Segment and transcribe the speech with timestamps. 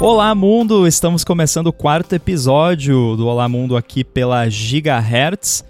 [0.00, 5.64] Olá Mundo, estamos começando o quarto episódio do Olá Mundo aqui pela Gigahertz.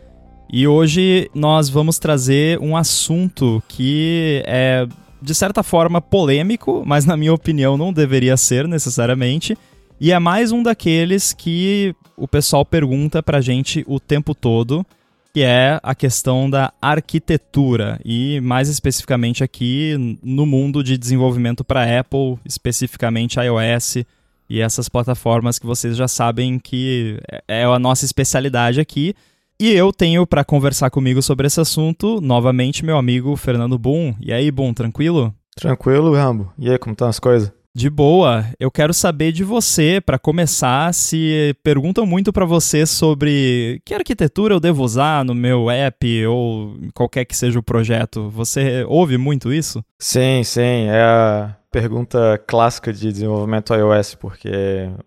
[0.52, 4.86] E hoje nós vamos trazer um assunto que é
[5.22, 9.56] de certa forma polêmico, mas na minha opinião não deveria ser necessariamente,
[9.98, 14.84] e é mais um daqueles que o pessoal pergunta pra gente o tempo todo,
[15.32, 17.98] que é a questão da arquitetura.
[18.04, 24.04] E mais especificamente aqui no mundo de desenvolvimento para Apple, especificamente iOS
[24.48, 29.14] e essas plataformas que vocês já sabem que é a nossa especialidade aqui.
[29.60, 34.14] E eu tenho para conversar comigo sobre esse assunto, novamente, meu amigo Fernando Boom.
[34.20, 35.34] E aí, Boom, tranquilo?
[35.56, 36.52] Tranquilo, Rambo.
[36.56, 37.52] E aí, como estão as coisas?
[37.74, 38.44] De boa.
[38.58, 44.54] Eu quero saber de você, para começar, se perguntam muito para você sobre que arquitetura
[44.54, 48.30] eu devo usar no meu app ou qualquer que seja o projeto.
[48.30, 49.84] Você ouve muito isso?
[49.98, 50.86] Sim, sim.
[50.88, 54.50] É pergunta clássica de desenvolvimento iOS, porque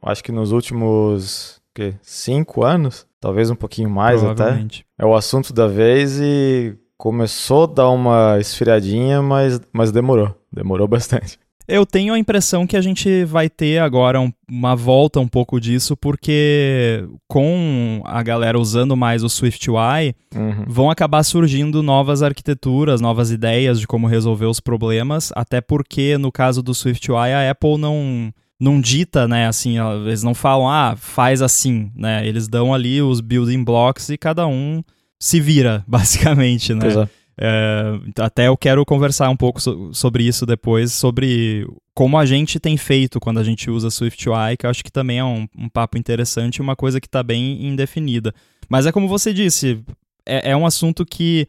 [0.02, 4.66] acho que nos últimos que, cinco anos, talvez um pouquinho mais até,
[4.98, 10.36] é o assunto da vez e começou a dar uma esfriadinha, mas, mas demorou.
[10.52, 11.40] Demorou bastante.
[11.72, 15.58] Eu tenho a impressão que a gente vai ter agora um, uma volta um pouco
[15.58, 20.66] disso, porque com a galera usando mais o SwiftUI, uhum.
[20.68, 26.30] vão acabar surgindo novas arquiteturas, novas ideias de como resolver os problemas, até porque no
[26.30, 31.42] caso do SwiftUI a Apple não não dita, né, assim, eles não falam, ah, faz
[31.42, 34.84] assim, né, eles dão ali os building blocks e cada um
[35.18, 36.86] se vira, basicamente, né.
[36.86, 37.10] Exato.
[37.10, 37.21] É,
[38.20, 42.78] até eu quero conversar um pouco so sobre isso depois, sobre como a gente tem
[42.78, 45.98] feito quando a gente usa SwiftUI, que eu acho que também é um, um papo
[45.98, 48.34] interessante e uma coisa que está bem indefinida.
[48.70, 49.84] Mas é como você disse,
[50.26, 51.48] é, é um assunto que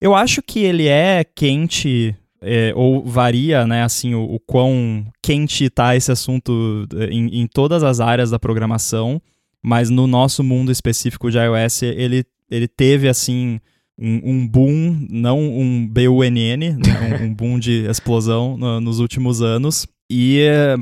[0.00, 5.64] eu acho que ele é quente é, ou varia, né, assim, o, o quão quente
[5.64, 9.20] está esse assunto é, em, em, todas as áreas da programação,
[9.62, 13.60] mas no nosso mundo específico de iOS, ele, ele teve, assim,
[14.00, 19.42] um, um boom, não um BUNN, né, um, um boom de explosão no, nos últimos
[19.42, 19.86] anos.
[20.10, 20.76] E é,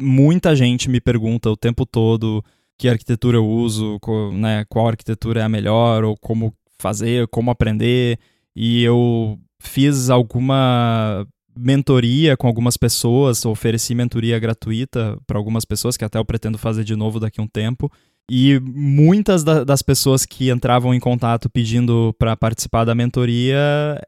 [0.00, 2.42] muita gente me pergunta o tempo todo
[2.78, 7.50] que arquitetura eu uso, qual, né, qual arquitetura é a melhor, ou como fazer, como
[7.50, 8.18] aprender.
[8.54, 11.26] E eu fiz alguma
[11.58, 16.84] mentoria com algumas pessoas, ofereci mentoria gratuita para algumas pessoas, que até eu pretendo fazer
[16.84, 17.90] de novo daqui a um tempo.
[18.28, 23.56] E muitas da, das pessoas que entravam em contato pedindo para participar da mentoria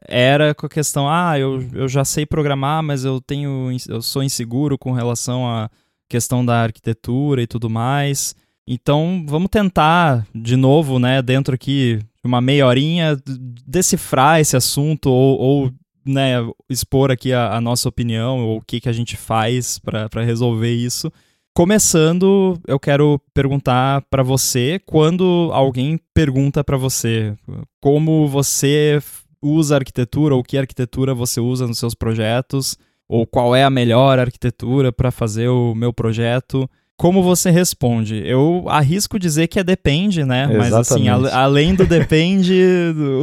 [0.07, 4.21] era com a questão: ah, eu, eu já sei programar, mas eu tenho eu sou
[4.21, 5.69] inseguro com relação à
[6.09, 8.35] questão da arquitetura e tudo mais.
[8.67, 13.17] Então, vamos tentar de novo, né, dentro aqui uma meia horinha,
[13.65, 15.71] decifrar esse assunto ou, ou
[16.05, 16.35] né,
[16.69, 20.73] expor aqui a, a, nossa opinião ou o que, que a gente faz para resolver
[20.73, 21.11] isso.
[21.59, 27.35] Começando, eu quero perguntar para você quando alguém pergunta para você
[27.81, 29.01] como você
[29.41, 32.77] usa arquitetura ou que arquitetura você usa nos seus projetos
[33.09, 36.65] ou qual é a melhor arquitetura para fazer o meu projeto.
[36.95, 38.25] Como você responde?
[38.25, 40.43] Eu arrisco dizer que é depende, né?
[40.43, 40.71] Exatamente.
[40.71, 42.63] Mas assim, a, além do depende,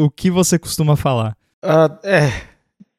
[0.02, 1.34] o que você costuma falar?
[1.64, 2.30] Uh, é,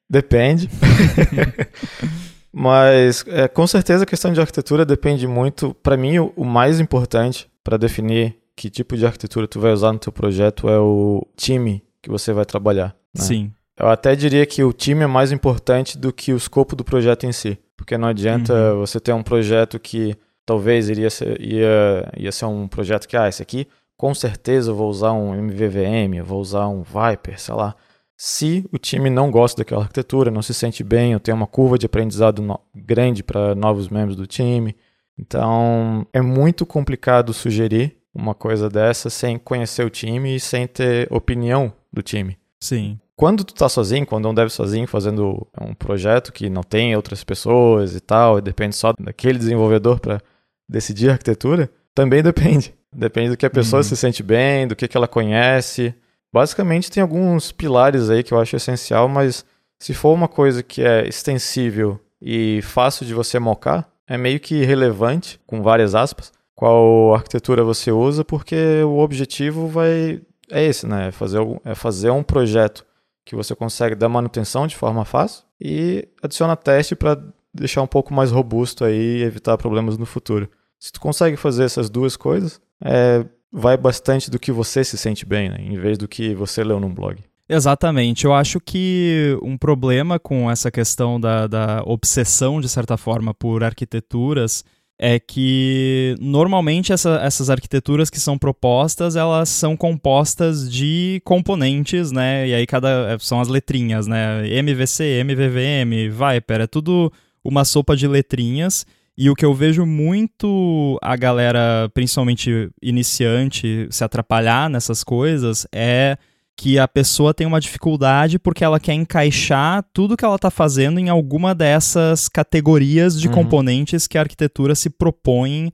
[0.10, 0.68] depende.
[2.60, 5.76] Mas é, com certeza a questão de arquitetura depende muito.
[5.76, 9.94] Para mim, o, o mais importante para definir que tipo de arquitetura tu vai usar
[9.94, 12.96] no teu projeto é o time que você vai trabalhar.
[13.16, 13.22] Né?
[13.22, 13.52] Sim.
[13.80, 17.28] Eu até diria que o time é mais importante do que o escopo do projeto
[17.28, 17.60] em si.
[17.78, 18.80] Porque não adianta uhum.
[18.80, 23.30] você ter um projeto que talvez iria ser, ia, ia ser um projeto que, ah,
[23.30, 27.54] esse aqui com certeza eu vou usar um MVVM, eu vou usar um Viper, sei
[27.54, 27.76] lá
[28.18, 31.78] se o time não gosta daquela arquitetura, não se sente bem, ou tem uma curva
[31.78, 34.76] de aprendizado no grande para novos membros do time.
[35.20, 41.08] Então, é muito complicado sugerir uma coisa dessa sem conhecer o time e sem ter
[41.12, 42.38] opinião do time.
[42.60, 43.00] Sim.
[43.16, 47.24] Quando tu tá sozinho, quando não deve sozinho fazendo um projeto que não tem outras
[47.24, 50.20] pessoas e tal, e depende só daquele desenvolvedor para
[50.68, 52.74] decidir a arquitetura, também depende.
[52.92, 53.84] Depende do que a pessoa uhum.
[53.84, 55.94] se sente bem, do que, que ela conhece.
[56.38, 59.44] Basicamente tem alguns pilares aí que eu acho essencial, mas
[59.80, 64.64] se for uma coisa que é extensível e fácil de você mocar, é meio que
[64.64, 71.08] relevante, com várias aspas, qual arquitetura você usa, porque o objetivo vai é esse, né?
[71.08, 72.86] É fazer, é fazer um projeto
[73.26, 77.20] que você consegue dar manutenção de forma fácil e adiciona teste para
[77.52, 80.48] deixar um pouco mais robusto aí e evitar problemas no futuro.
[80.80, 83.26] Se tu consegue fazer essas duas coisas, é
[83.58, 85.58] vai bastante do que você se sente bem, né?
[85.60, 87.18] Em vez do que você leu num blog.
[87.50, 88.26] Exatamente.
[88.26, 93.64] Eu acho que um problema com essa questão da, da obsessão, de certa forma, por
[93.64, 94.64] arquiteturas
[95.00, 102.48] é que normalmente essa, essas arquiteturas que são propostas, elas são compostas de componentes, né?
[102.48, 104.48] E aí cada é, são as letrinhas, né?
[104.60, 107.12] MVC, MVVM, Viper, é tudo
[107.44, 108.86] uma sopa de letrinhas.
[109.18, 116.18] E o que eu vejo muito a galera, principalmente iniciante, se atrapalhar nessas coisas é
[116.56, 121.00] que a pessoa tem uma dificuldade porque ela quer encaixar tudo que ela está fazendo
[121.00, 123.34] em alguma dessas categorias de uhum.
[123.34, 125.72] componentes que a arquitetura se propõe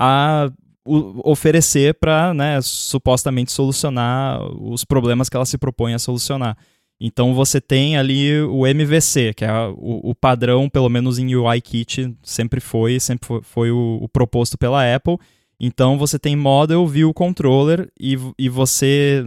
[0.00, 0.50] a
[1.24, 6.56] oferecer para, né, supostamente solucionar os problemas que ela se propõe a solucionar.
[7.00, 12.16] Então você tem ali o MVC, que é o, o padrão, pelo menos em UIKit,
[12.22, 15.18] sempre foi, sempre foi, foi o, o, proposto pela Apple.
[15.58, 19.24] Então você tem Model View Controller e, e você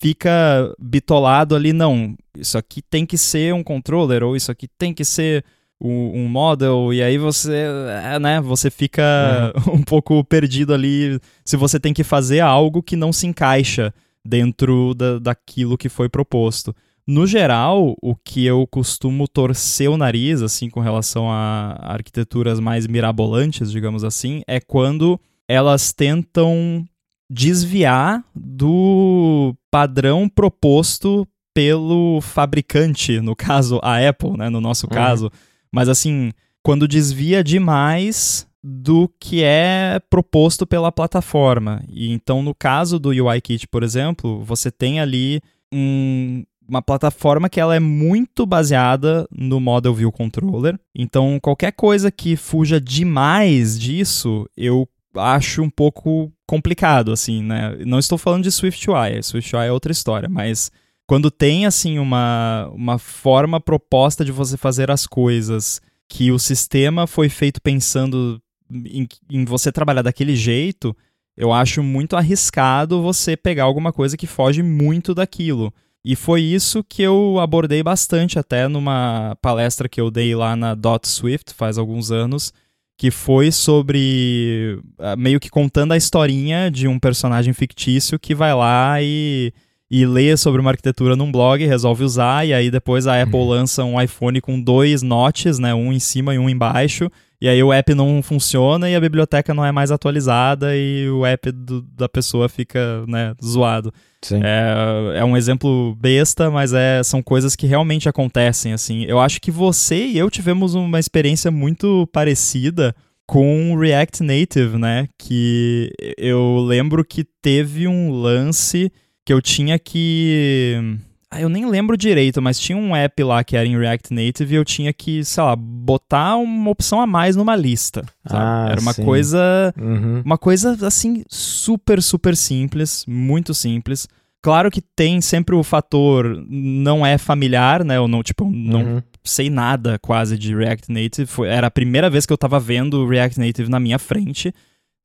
[0.00, 4.94] fica bitolado ali, não, isso aqui tem que ser um controller, ou isso aqui tem
[4.94, 5.44] que ser
[5.80, 7.66] um, um model, e aí você,
[8.04, 9.74] é, né, você fica uhum.
[9.80, 13.92] um pouco perdido ali se você tem que fazer algo que não se encaixa
[14.24, 16.74] dentro da, daquilo que foi proposto.
[17.10, 22.86] No geral, o que eu costumo torcer o nariz, assim, com relação a arquiteturas mais
[22.86, 26.84] mirabolantes, digamos assim, é quando elas tentam
[27.28, 34.92] desviar do padrão proposto pelo fabricante, no caso a Apple, né, no nosso uhum.
[34.92, 35.32] caso.
[35.72, 36.30] Mas assim,
[36.62, 41.82] quando desvia demais do que é proposto pela plataforma.
[41.88, 45.40] E então, no caso do UIKit, por exemplo, você tem ali
[45.72, 50.78] um, uma plataforma que ela é muito baseada no Model View Controller.
[50.94, 57.76] Então, qualquer coisa que fuja demais disso, eu acho um pouco complicado, assim, né?
[57.84, 60.70] Não estou falando de SwiftUI, SwiftUI é outra história, mas
[61.08, 67.06] quando tem, assim, uma, uma forma proposta de você fazer as coisas que o sistema
[67.06, 68.40] foi feito pensando
[68.72, 70.96] em, em você trabalhar daquele jeito,
[71.36, 75.74] eu acho muito arriscado você pegar alguma coisa que foge muito daquilo.
[76.04, 80.74] E foi isso que eu abordei bastante até numa palestra que eu dei lá na
[80.74, 82.54] Dot Swift faz alguns anos,
[82.96, 88.54] que foi sobre ah, meio que contando a historinha de um personagem fictício que vai
[88.54, 89.52] lá e,
[89.90, 93.48] e lê sobre uma arquitetura num blog, resolve usar, e aí depois a Apple uhum.
[93.48, 97.62] lança um iPhone com dois notches, né, um em cima e um embaixo, e aí
[97.62, 101.80] o app não funciona e a biblioteca não é mais atualizada e o app do,
[101.82, 103.92] da pessoa fica né, zoado.
[104.30, 109.04] É, é, um exemplo besta, mas é, são coisas que realmente acontecem, assim.
[109.04, 112.94] Eu acho que você e eu tivemos uma experiência muito parecida
[113.26, 115.08] com React Native, né?
[115.16, 118.92] Que eu lembro que teve um lance
[119.24, 120.98] que eu tinha que
[121.38, 124.56] eu nem lembro direito, mas tinha um app lá que era em React Native e
[124.56, 128.04] eu tinha que, sei lá, botar uma opção a mais numa lista.
[128.24, 129.04] Ah, era uma sim.
[129.04, 129.72] coisa.
[129.80, 130.22] Uhum.
[130.24, 134.08] Uma coisa assim, super, super simples, muito simples.
[134.42, 137.98] Claro que tem sempre o fator não é familiar, né?
[137.98, 139.02] Eu não, tipo, não uhum.
[139.22, 141.26] sei nada quase de React Native.
[141.26, 144.52] Foi, era a primeira vez que eu tava vendo React Native na minha frente.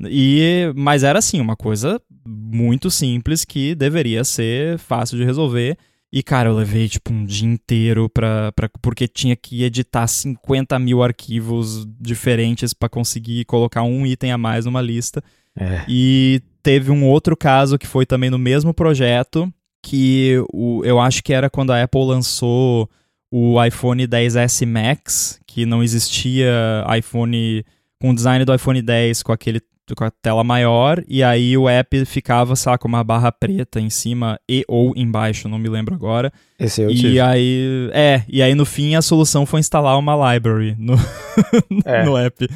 [0.01, 5.77] E, mas era assim, uma coisa muito simples que deveria ser fácil de resolver.
[6.11, 10.77] E, cara, eu levei, tipo, um dia inteiro pra, pra, porque tinha que editar 50
[10.79, 15.23] mil arquivos diferentes para conseguir colocar um item a mais numa lista.
[15.57, 15.83] É.
[15.87, 19.51] E teve um outro caso que foi também no mesmo projeto,
[19.83, 22.89] que o, eu acho que era quando a Apple lançou
[23.29, 27.65] o iPhone 10S Max, que não existia iPhone
[27.99, 29.61] com o design do iPhone 10 com aquele
[29.93, 33.89] com a tela maior, e aí o app ficava, sabe, com uma barra preta em
[33.89, 36.31] cima e ou embaixo, não me lembro agora.
[36.57, 37.19] Esse eu e tive.
[37.19, 40.95] aí, é, e aí no fim a solução foi instalar uma library no,
[41.85, 42.03] é.
[42.05, 42.47] no app.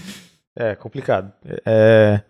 [0.56, 1.32] É, complicado.
[1.66, 2.22] É,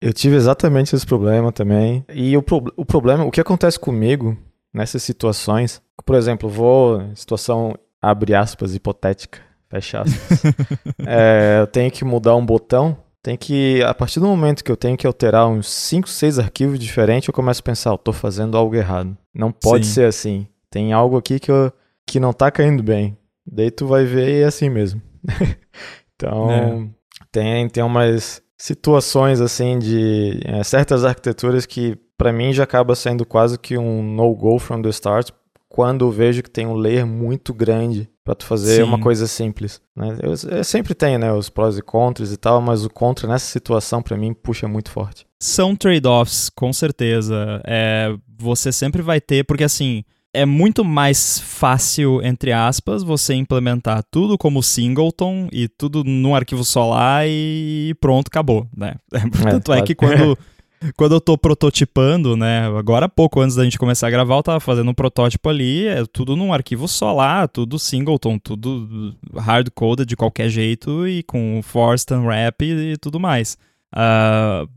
[0.00, 2.04] eu tive exatamente esse problema também.
[2.12, 4.36] E o, pro, o problema, o que acontece comigo
[4.72, 9.38] nessas situações, por exemplo, vou, situação, abre aspas, hipotética,
[9.70, 10.42] fecha aspas.
[11.06, 14.76] é, eu tenho que mudar um botão tem que, a partir do momento que eu
[14.76, 18.56] tenho que alterar uns 5, 6 arquivos diferentes, eu começo a pensar, eu tô fazendo
[18.56, 19.18] algo errado.
[19.34, 19.94] Não pode Sim.
[19.94, 20.46] ser assim.
[20.70, 21.72] Tem algo aqui que, eu,
[22.06, 23.18] que não tá caindo bem.
[23.44, 25.02] Daí tu vai ver e é assim mesmo.
[26.14, 26.88] então, é.
[27.32, 33.26] tem, tem umas situações assim de é, certas arquiteturas que para mim já acaba sendo
[33.26, 35.32] quase que um no-go from the start
[35.76, 38.82] quando vejo que tem um layer muito grande para tu fazer Sim.
[38.84, 39.78] uma coisa simples.
[39.94, 40.16] Né?
[40.22, 43.44] Eu, eu, sempre tenho né, os prós e contras e tal, mas o contra nessa
[43.44, 45.26] situação para mim puxa muito forte.
[45.38, 47.60] São trade-offs, com certeza.
[47.66, 50.02] É, você sempre vai ter, porque assim,
[50.32, 56.64] é muito mais fácil, entre aspas, você implementar tudo como singleton e tudo num arquivo
[56.64, 58.94] só lá e pronto, acabou, né?
[59.42, 60.38] Tanto é, é que quando,
[60.96, 64.60] quando eu tô prototipando, né, agora pouco antes da gente começar a gravar, eu tava
[64.60, 70.16] fazendo um protótipo ali, é tudo num arquivo só lá, tudo singleton, tudo hard-coded de
[70.16, 73.56] qualquer jeito e com forced unwrap e tudo mais.
[73.94, 74.68] Uh,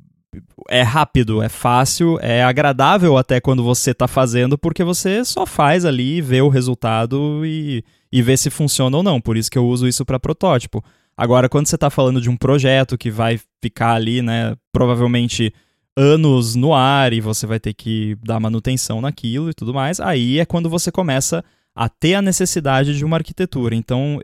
[0.69, 5.85] é rápido, é fácil, é agradável até quando você está fazendo, porque você só faz
[5.85, 9.19] ali, vê o resultado e, e vê se funciona ou não.
[9.19, 10.83] Por isso que eu uso isso para protótipo.
[11.17, 15.53] Agora, quando você está falando de um projeto que vai ficar ali, né, provavelmente
[15.99, 20.39] anos no ar e você vai ter que dar manutenção naquilo e tudo mais, aí
[20.39, 21.43] é quando você começa
[21.75, 23.75] a ter a necessidade de uma arquitetura.
[23.75, 24.21] Então,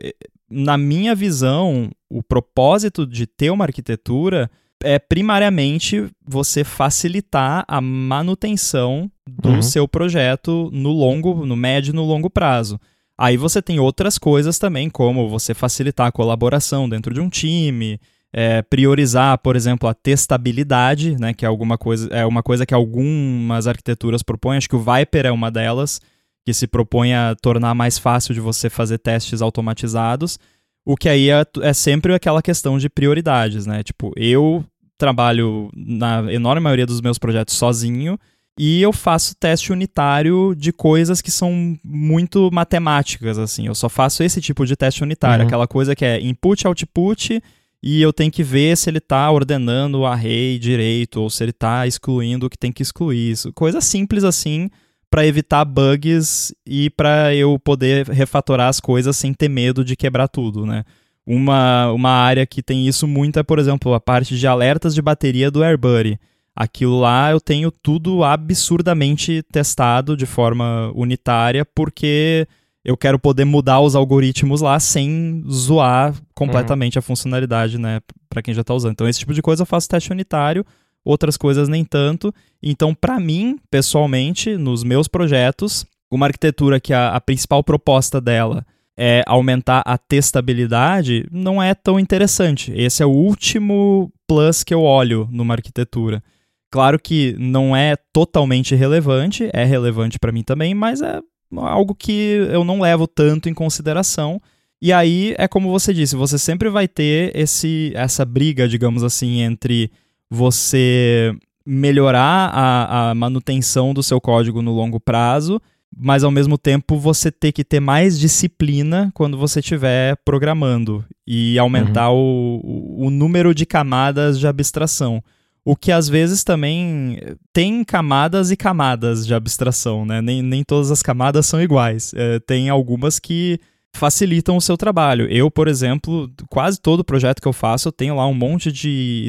[0.50, 4.50] na minha visão, o propósito de ter uma arquitetura
[4.82, 9.62] é primariamente você facilitar a manutenção do uhum.
[9.62, 12.80] seu projeto no longo, no médio e no longo prazo.
[13.18, 17.98] Aí você tem outras coisas também, como você facilitar a colaboração dentro de um time,
[18.38, 22.74] é, priorizar, por exemplo, a testabilidade, né, que é alguma coisa, é uma coisa que
[22.74, 26.02] algumas arquiteturas propõem, acho que o Viper é uma delas,
[26.44, 30.38] que se propõe a tornar mais fácil de você fazer testes automatizados.
[30.84, 33.82] O que aí é, é sempre aquela questão de prioridades, né?
[33.82, 34.62] Tipo, eu
[34.98, 38.18] trabalho na enorme maioria dos meus projetos sozinho
[38.58, 43.66] e eu faço teste unitário de coisas que são muito matemáticas, assim.
[43.66, 45.46] Eu só faço esse tipo de teste unitário, uhum.
[45.48, 47.42] aquela coisa que é input, output,
[47.88, 51.52] e eu tenho que ver se ele está ordenando o array direito ou se ele
[51.52, 53.30] está excluindo o que tem que excluir.
[53.30, 54.68] Isso, coisa simples assim
[55.08, 60.26] para evitar bugs e para eu poder refatorar as coisas sem ter medo de quebrar
[60.26, 60.82] tudo, né?
[61.24, 65.00] Uma, uma área que tem isso muito é, por exemplo, a parte de alertas de
[65.00, 66.18] bateria do AirBuddy.
[66.56, 72.48] Aquilo lá eu tenho tudo absurdamente testado de forma unitária, porque
[72.86, 77.00] eu quero poder mudar os algoritmos lá sem zoar completamente uhum.
[77.00, 78.92] a funcionalidade, né, para quem já está usando.
[78.92, 80.64] Então, esse tipo de coisa eu faço teste unitário
[81.04, 82.32] outras coisas nem tanto.
[82.62, 88.64] Então, para mim, pessoalmente, nos meus projetos, uma arquitetura que a, a, principal proposta dela
[88.96, 92.72] é aumentar a testabilidade não é tão interessante.
[92.74, 96.22] Esse é o último plus que eu olho numa arquitetura.
[96.70, 101.20] Claro que não é totalmente relevante, é relevante para mim também, mas é
[101.56, 104.40] algo que eu não levo tanto em consideração.
[104.80, 109.40] E aí é como você disse, você sempre vai ter esse essa briga, digamos assim,
[109.40, 109.90] entre
[110.30, 111.34] você
[111.64, 115.60] melhorar a, a manutenção do seu código no longo prazo,
[115.96, 121.58] mas ao mesmo tempo você ter que ter mais disciplina quando você estiver programando e
[121.58, 122.60] aumentar uhum.
[122.62, 125.22] o, o número de camadas de abstração.
[125.68, 127.18] O que às vezes também
[127.52, 130.22] tem camadas e camadas de abstração, né?
[130.22, 132.12] Nem, nem todas as camadas são iguais.
[132.14, 133.58] É, tem algumas que
[133.92, 135.26] facilitam o seu trabalho.
[135.28, 139.26] Eu, por exemplo, quase todo projeto que eu faço, eu tenho lá um monte de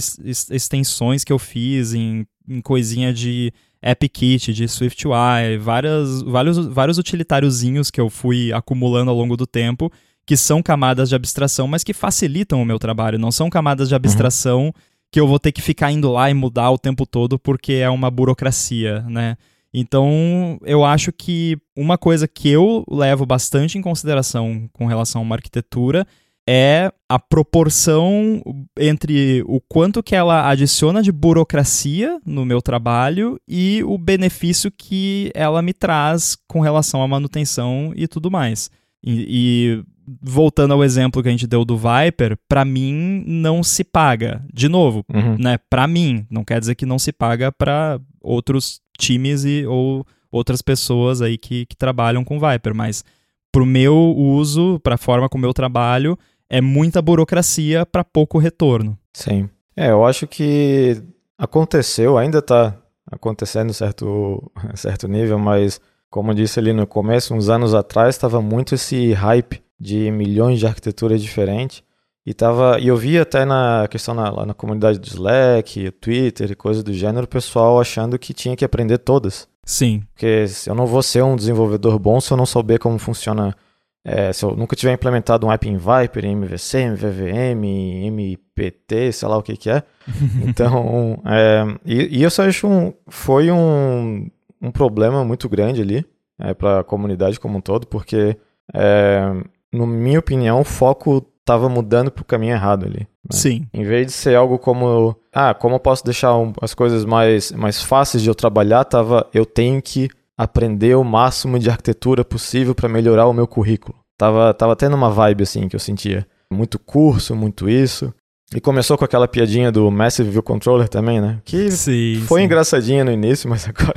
[0.51, 3.51] extensões que eu fiz em, em coisinha de
[3.81, 9.91] AppKit, de SwiftUI, várias, vários, vários utilitáriozinhos que eu fui acumulando ao longo do tempo,
[10.23, 13.17] que são camadas de abstração, mas que facilitam o meu trabalho.
[13.17, 13.97] Não são camadas de uhum.
[13.97, 14.73] abstração uhum.
[15.17, 17.89] Que eu vou ter que ficar indo lá e mudar o tempo todo porque é
[17.89, 19.35] uma burocracia, né?
[19.73, 25.23] Então, eu acho que uma coisa que eu levo bastante em consideração com relação a
[25.23, 26.05] uma arquitetura
[26.47, 28.43] é a proporção
[28.79, 35.31] entre o quanto que ela adiciona de burocracia no meu trabalho e o benefício que
[35.33, 38.69] ela me traz com relação à manutenção e tudo mais.
[39.09, 39.83] E, e
[40.21, 44.43] voltando ao exemplo que a gente deu do Viper, para mim não se paga.
[44.53, 45.37] De novo, uhum.
[45.39, 45.57] né?
[45.69, 50.61] Para mim, não quer dizer que não se paga para outros times e, ou outras
[50.61, 53.05] pessoas aí que, que trabalham com Viper, mas
[53.49, 58.97] pro meu uso, pra forma como eu trabalho, é muita burocracia para pouco retorno.
[59.13, 59.49] Sim.
[59.73, 61.01] É, eu acho que
[61.37, 62.75] aconteceu, ainda tá
[63.09, 68.41] acontecendo certo certo nível, mas como eu disse ali no começo, uns anos atrás, estava
[68.41, 71.83] muito esse hype de milhões de arquiteturas diferentes.
[72.25, 76.51] E, tava, e eu vi até na questão na, lá na comunidade do Slack, Twitter
[76.51, 79.47] e coisas do gênero, o pessoal achando que tinha que aprender todas.
[79.63, 80.03] Sim.
[80.13, 83.55] Porque eu não vou ser um desenvolvedor bom se eu não souber como funciona.
[84.03, 87.63] É, se eu nunca tiver implementado um app em Viper, em MVC, MVVM,
[88.07, 89.83] MPT, sei lá o que que é.
[90.45, 94.29] então, é, e, e eu só acho um, foi um,
[94.61, 96.05] um problema muito grande ali
[96.39, 98.37] é, para a comunidade como um todo, porque,
[98.73, 99.33] é,
[99.71, 102.99] na minha opinião, o foco estava mudando para o caminho errado ali.
[102.99, 103.07] Né?
[103.31, 103.67] Sim.
[103.73, 107.51] Em vez de ser algo como, ah, como eu posso deixar um, as coisas mais,
[107.53, 112.75] mais fáceis de eu trabalhar, tava, eu tenho que aprender o máximo de arquitetura possível
[112.75, 113.97] para melhorar o meu currículo.
[114.17, 116.27] Tava, tava tendo uma vibe assim que eu sentia.
[116.51, 118.13] Muito curso, muito isso.
[118.53, 121.41] E começou com aquela piadinha do Massive View Controller também, né?
[121.43, 122.45] Que sim, foi sim.
[122.45, 123.93] engraçadinha no início, mas agora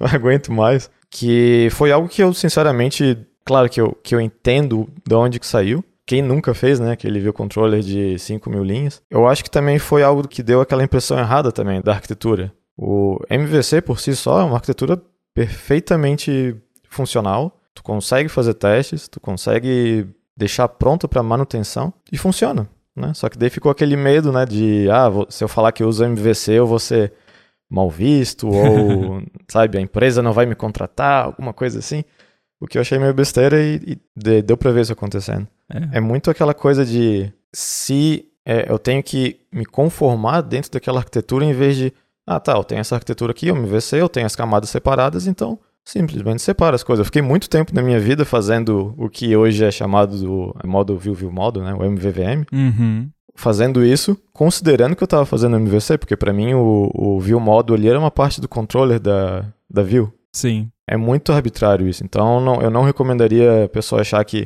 [0.00, 0.90] não aguento mais.
[1.10, 5.46] Que foi algo que eu, sinceramente, claro que eu, que eu entendo de onde que
[5.46, 5.84] saiu.
[6.06, 6.92] Quem nunca fez, né?
[6.92, 9.02] Aquele view controller de 5 mil linhas.
[9.10, 12.52] Eu acho que também foi algo que deu aquela impressão errada também da arquitetura.
[12.76, 15.02] O MVC por si só é uma arquitetura
[15.34, 16.56] perfeitamente
[16.88, 17.58] funcional.
[17.74, 20.06] Tu consegue fazer testes, tu consegue
[20.36, 22.68] deixar pronto para manutenção e funciona.
[22.96, 23.12] Né?
[23.14, 26.04] Só que daí ficou aquele medo né, de, ah, se eu falar que eu uso
[26.04, 27.12] MVC, eu vou ser
[27.68, 32.02] mal visto, ou, sabe, a empresa não vai me contratar, alguma coisa assim.
[32.58, 35.46] O que eu achei meio besteira e, e deu pra ver isso acontecendo.
[35.70, 35.98] É.
[35.98, 41.44] é muito aquela coisa de se é, eu tenho que me conformar dentro daquela arquitetura
[41.44, 41.92] em vez de,
[42.26, 45.58] ah tá, eu tenho essa arquitetura aqui, eu MVC, eu tenho as camadas separadas, então
[45.86, 47.00] simplesmente separa as coisas.
[47.00, 50.66] Eu fiquei muito tempo na minha vida fazendo o que hoje é chamado do é
[50.66, 52.44] modo view view model, né, o MVVM.
[52.52, 53.08] Uhum.
[53.36, 57.76] Fazendo isso, considerando que eu estava fazendo MVC, porque para mim o, o view model
[57.76, 60.12] ali era uma parte do controller da, da view.
[60.32, 60.70] Sim.
[60.86, 62.02] É muito arbitrário isso.
[62.02, 64.44] Então não, eu não recomendaria a pessoa achar que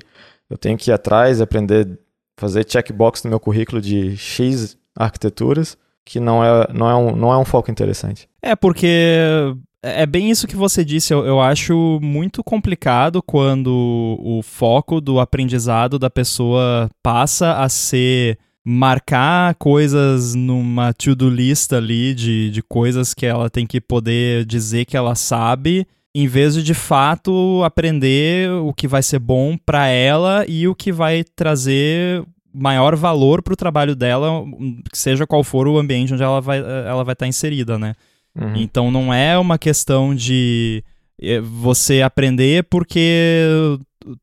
[0.49, 1.99] eu tenho que ir atrás e aprender
[2.37, 7.33] fazer checkbox no meu currículo de X arquiteturas, que não é, não é, um, não
[7.33, 8.29] é um foco interessante.
[8.43, 11.13] É, porque é bem isso que você disse.
[11.13, 18.39] Eu, eu, acho muito complicado quando o foco do aprendizado da pessoa passa a ser
[18.65, 24.85] marcar coisas numa to-do list ali de, de coisas que ela tem que poder dizer
[24.85, 29.87] que ela sabe, em vez de de fato aprender o que vai ser bom para
[29.87, 32.23] ela e o que vai trazer
[32.53, 34.45] maior valor para o trabalho dela,
[34.93, 37.95] seja qual for o ambiente onde ela vai ela vai estar tá inserida, né?
[38.35, 38.57] Uhum.
[38.57, 40.85] Então não é uma questão de
[41.21, 43.79] eh, você aprender porque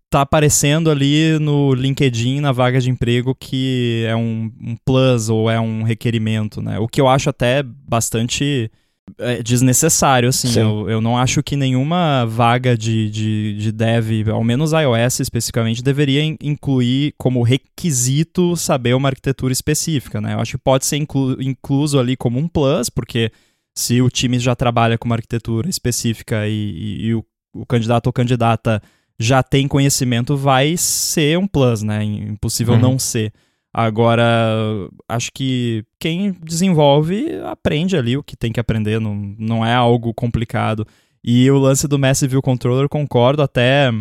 [0.09, 5.49] tá aparecendo ali no LinkedIn, na vaga de emprego, que é um, um plus ou
[5.49, 6.79] é um requerimento, né?
[6.79, 8.71] O que eu acho até bastante
[9.19, 10.59] é, desnecessário, assim.
[10.59, 15.83] Eu, eu não acho que nenhuma vaga de, de, de dev, ao menos iOS especificamente,
[15.83, 20.33] deveria incluir como requisito saber uma arquitetura específica, né?
[20.33, 23.31] Eu acho que pode ser inclu incluso ali como um plus, porque
[23.77, 28.07] se o time já trabalha com uma arquitetura específica e, e, e o, o, candidato
[28.07, 28.81] ou candidata
[29.19, 32.03] já tem conhecimento, vai ser um plus, né?
[32.03, 32.79] Impossível uhum.
[32.79, 33.31] não ser.
[33.71, 34.25] Agora,
[35.07, 40.11] acho que quem desenvolve aprende ali o que tem que aprender, não, não é algo
[40.11, 40.83] complicado.
[41.23, 43.91] E o lance do Massive View Controller, concordo, até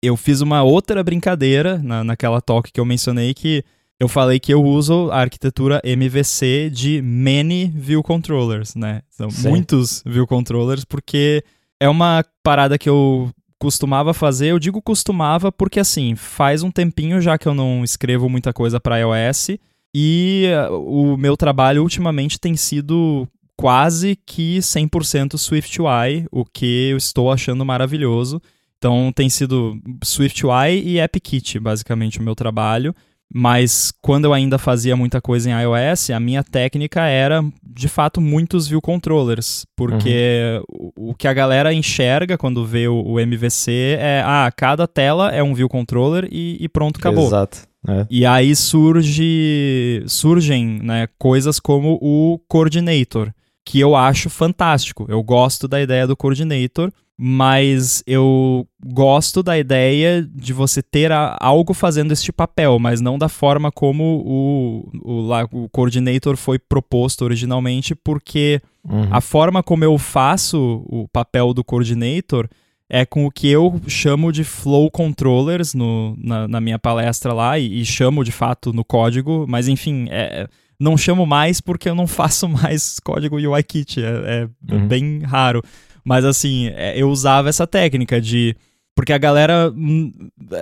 [0.00, 3.64] eu fiz uma outra brincadeira na, naquela talk que eu mencionei que
[4.00, 9.02] eu falei que eu uso a arquitetura MVC de many view controllers, né?
[9.10, 9.48] São Sim.
[9.48, 11.44] muitos view controllers, porque
[11.80, 14.48] é uma parada que eu costumava fazer.
[14.48, 18.80] Eu digo costumava porque, assim, faz um tempinho já que eu não escrevo muita coisa
[18.80, 19.50] para iOS
[19.94, 26.96] e uh, o meu trabalho ultimamente tem sido quase que 100% SwiftUI, o que eu
[26.96, 28.42] estou achando maravilhoso.
[28.76, 32.94] Então tem sido SwiftUI e AppKit, basicamente, o meu trabalho.
[33.36, 38.20] Mas quando eu ainda fazia muita coisa em iOS, a minha técnica era, de fato,
[38.20, 39.66] muitos view controllers.
[39.74, 40.92] Porque uhum.
[40.96, 45.32] o, o, que a galera enxerga quando vê o, o, MVC é, ah, cada tela
[45.32, 47.26] é um view controller e, e pronto, acabou.
[47.26, 47.66] Exato.
[47.88, 48.06] É.
[48.08, 53.32] E aí surge, surgem né, coisas como o Coordinator,
[53.66, 55.06] que eu acho fantástico.
[55.08, 61.36] Eu gosto da ideia do Coordinator, mas eu gosto da ideia de você ter a,
[61.40, 66.58] algo fazendo este papel, mas não da forma como o, o, lá, o coordinator foi
[66.58, 69.06] proposto originalmente, porque uhum.
[69.10, 72.48] a forma como eu faço o papel do coordinator
[72.90, 77.58] é com o que eu chamo de flow controllers no, na, na minha palestra lá,
[77.58, 80.48] e, e, chamo de fato no código, mas enfim, é,
[80.78, 84.88] não chamo mais porque eu não faço mais código UIKit, é, é uhum.
[84.88, 85.62] bem raro.
[86.04, 88.54] Mas assim, é, eu usava essa técnica de.
[88.94, 89.72] Porque a galera.
[89.74, 90.12] Hum,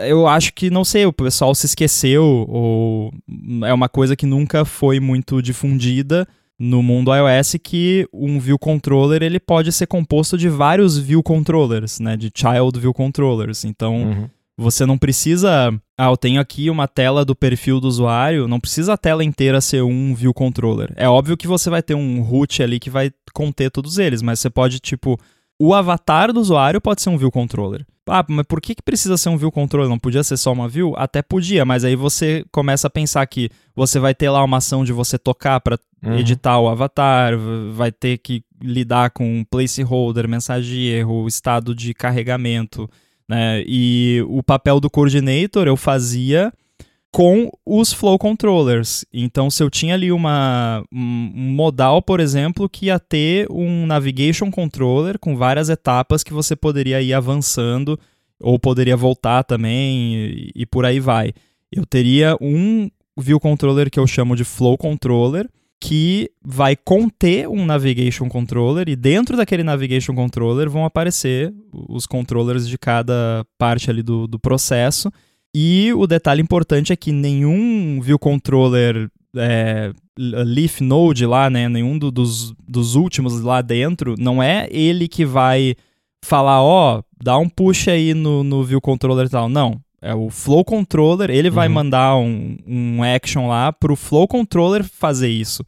[0.08, 3.12] eu acho que, não sei, o pessoal se esqueceu, ou
[3.64, 6.26] é uma coisa que nunca foi muito difundida
[6.58, 11.98] no mundo iOS que um view controller ele pode ser composto de vários view controllers,
[11.98, 13.64] né, de child view controllers.
[13.64, 14.28] Então, uhum.
[14.56, 18.94] você não precisa, ah, eu tenho aqui uma tela do perfil do usuário, não precisa
[18.94, 20.92] a tela inteira ser um view controller.
[20.96, 24.40] É óbvio que você vai ter um root ali que vai conter todos eles, mas
[24.40, 25.16] você pode tipo
[25.60, 27.86] o avatar do usuário pode ser um view controller.
[28.08, 29.88] Ah, mas por que, que precisa ser um view controller?
[29.88, 30.92] Não podia ser só uma view?
[30.96, 34.84] Até podia, mas aí você começa a pensar que você vai ter lá uma ação
[34.84, 36.18] de você tocar para uhum.
[36.18, 37.34] editar o avatar,
[37.72, 42.90] vai ter que lidar com placeholder, mensagem de erro, estado de carregamento,
[43.32, 43.64] né?
[43.66, 46.52] E o papel do coordinator eu fazia
[47.10, 49.06] com os flow controllers.
[49.10, 54.50] Então, se eu tinha ali uma, um modal, por exemplo, que ia ter um navigation
[54.50, 57.98] controller com várias etapas que você poderia ir avançando
[58.38, 61.32] ou poderia voltar também e, e por aí vai.
[61.70, 65.48] Eu teria um view controller que eu chamo de flow controller
[65.82, 72.68] que vai conter um navigation controller e dentro daquele navigation controller vão aparecer os controllers
[72.68, 75.10] de cada parte ali do, do processo
[75.52, 81.98] e o detalhe importante é que nenhum view controller é, Leaf Node lá, né, nenhum
[81.98, 85.74] do, dos, dos últimos lá dentro, não é ele que vai
[86.24, 89.48] falar, ó, oh, dá um push aí no, no view controller e tal.
[89.48, 91.54] Não, é o flow controller, ele uhum.
[91.54, 95.64] vai mandar um, um action lá pro flow controller fazer isso.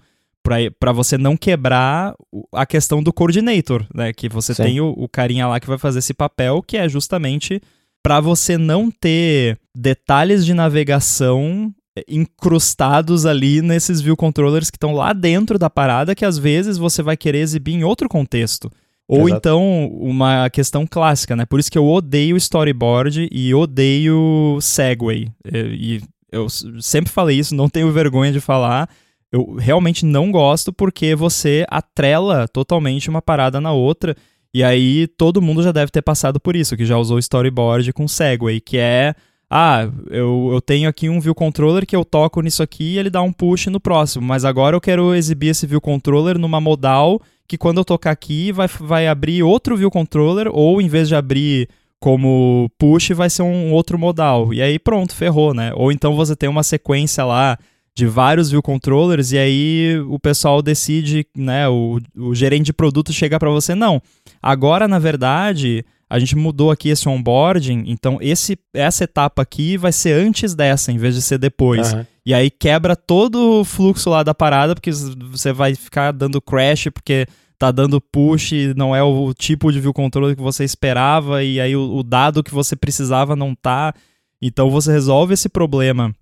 [0.79, 2.15] Para você não quebrar
[2.53, 4.13] a questão do coordinator, né?
[4.13, 4.63] Que você Sim.
[4.63, 7.63] tem o, o carinha lá que vai fazer esse papel, que é justamente
[8.03, 14.93] para você não ter detalhes de navegação é, incrustados ali nesses view controllers que estão
[14.93, 18.71] lá dentro da parada que às vezes você vai querer exibir em outro contexto.
[19.07, 19.37] Ou Exato.
[19.37, 21.45] então uma questão clássica, né?
[21.45, 25.31] Por isso que eu odeio storyboard e odeio Segway.
[25.45, 28.89] É, e eu sempre falei isso, não tenho vergonha de falar.
[29.31, 34.17] Eu realmente não gosto porque você atrela totalmente uma parada na outra.
[34.55, 38.09] E aí todo mundo já deve ter passado por isso, que já usou storyboard com
[38.09, 39.15] Segway, que é
[39.51, 43.11] ah, eu, eu tenho aqui um view controller que eu toco nisso aqui e ele
[43.11, 47.21] dá um push no próximo, mas agora eu quero exibir esse view controller numa modal
[47.47, 51.15] que quando eu tocar aqui vai, vai abrir outro view controller ou em vez de
[51.15, 51.69] abrir
[52.01, 54.53] como push vai ser um outro modal.
[54.53, 55.73] E aí pronto, ferrou, né?
[55.75, 57.59] Ou então você tem uma sequência lá
[57.95, 63.13] de vários view controllers e aí o pessoal decide, né, o, o gerente de produto
[63.13, 64.03] chega para você, não,
[64.43, 69.93] agora na verdade a gente mudou aqui esse onboarding, então esse, essa etapa aqui vai
[69.93, 71.93] ser antes dessa, em vez de ser depois.
[71.93, 72.05] Uhum.
[72.25, 76.89] E aí quebra todo o fluxo lá da parada, porque você vai ficar dando crash,
[76.93, 77.27] porque
[77.59, 81.77] tá dando push, não é o tipo de view controller que você esperava, e aí
[81.77, 83.95] o, o dado que você precisava não tá.
[84.41, 86.15] Então você resolve esse problema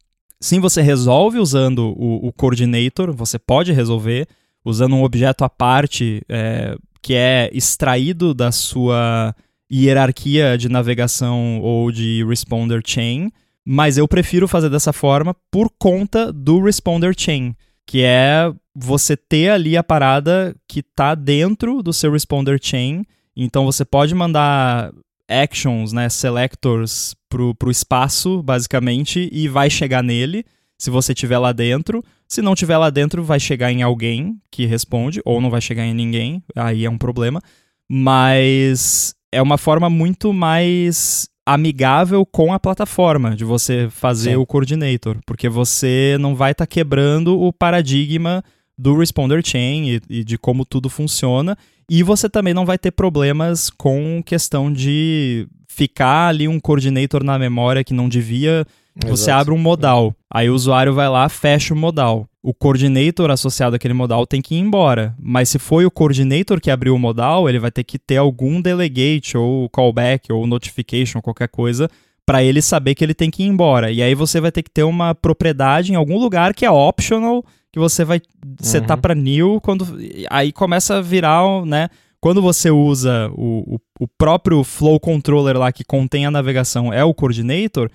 [0.42, 4.26] Sim, você resolve usando o, o coordinator, você pode resolver
[4.64, 9.36] usando um objeto à parte é, que é extraído da sua
[9.72, 13.30] hierarquia de navegação ou de responder chain,
[13.64, 17.54] mas eu prefiro fazer dessa forma por conta do responder chain,
[17.86, 23.04] que é você ter ali a parada que está dentro do seu responder chain.
[23.36, 24.92] Então você pode mandar
[25.28, 30.44] actions, né, selectors pro, pro espaço, basicamente, e vai chegar nele,
[30.78, 32.04] se você tiver lá dentro.
[32.28, 35.84] Se não tiver lá dentro, vai chegar em alguém que responde, ou não vai chegar
[35.84, 37.40] em ninguém, aí é um problema.
[37.88, 44.36] Mas é uma forma muito mais amigável com a plataforma de você fazer Sim.
[44.36, 48.44] o coordinator, porque você não vai estar tá quebrando o paradigma
[48.78, 51.56] do responder chain e, e, de como tudo funciona
[51.90, 57.38] e você também não vai ter problemas com questão de ficar ali um coordinator na
[57.38, 58.66] memória que não devia.
[59.06, 59.40] Você Exato.
[59.40, 62.26] abre um modal, aí o usuário vai lá, fecha o modal.
[62.42, 65.14] O coordinator associado àquele modal tem que ir embora.
[65.18, 68.60] Mas se foi o coordinator que abriu o modal, ele vai ter que ter algum
[68.60, 71.88] delegate, ou callback, ou notification, qualquer coisa,
[72.26, 73.92] para ele saber que ele tem que ir embora.
[73.92, 77.44] E aí você vai ter que ter uma propriedade em algum lugar que é optional
[77.72, 78.20] que você vai
[78.60, 79.00] setar uhum.
[79.00, 79.86] para new quando
[80.28, 81.88] aí começa a virar, né?
[82.20, 87.02] Quando você usa o, o, o, próprio flow controller lá que contém a navegação é
[87.02, 87.90] o coordinator,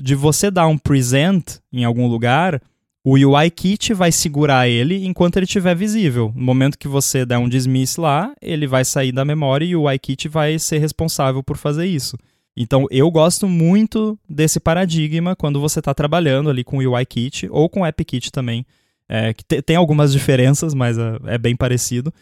[0.00, 2.60] de você dar um present em algum lugar,
[3.04, 6.32] o UI kit vai segurar ele enquanto ele estiver visível.
[6.34, 9.82] No momento que você der um dismiss lá, ele vai sair da memória e o
[9.82, 12.16] UI kit vai ser responsável por fazer isso.
[12.56, 17.48] Então eu gosto muito desse paradigma quando você está trabalhando ali com o UI kit
[17.50, 18.64] ou com o App Kit também
[19.12, 22.12] é, que tem algumas diferenças, mas é, é bem parecido.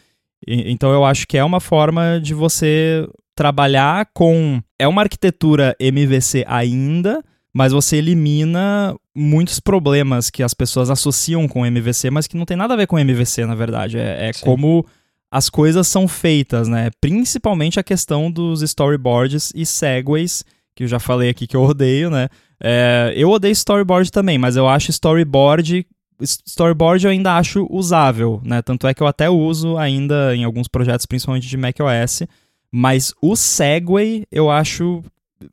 [0.45, 4.61] Então eu acho que é uma forma de você trabalhar com.
[4.77, 11.65] É uma arquitetura MVC ainda, mas você elimina muitos problemas que as pessoas associam com
[11.65, 13.97] MVC, mas que não tem nada a ver com MVC, na verdade.
[13.97, 14.85] É, é como
[15.29, 16.89] as coisas são feitas, né?
[16.99, 20.43] Principalmente a questão dos storyboards e segways,
[20.75, 22.29] que eu já falei aqui que eu odeio, né?
[22.63, 25.85] É, eu odeio storyboard também, mas eu acho storyboard
[26.23, 28.61] storyboard eu ainda acho usável, né?
[28.61, 32.23] Tanto é que eu até uso ainda em alguns projetos, principalmente de macOS,
[32.71, 35.03] Mas o Segway, eu acho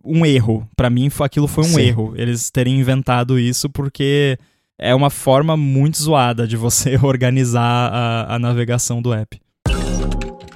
[0.05, 0.68] um erro.
[0.77, 1.81] Para mim, aquilo foi um Sim.
[1.81, 4.38] erro, eles terem inventado isso, porque
[4.79, 9.40] é uma forma muito zoada de você organizar a, a navegação do app.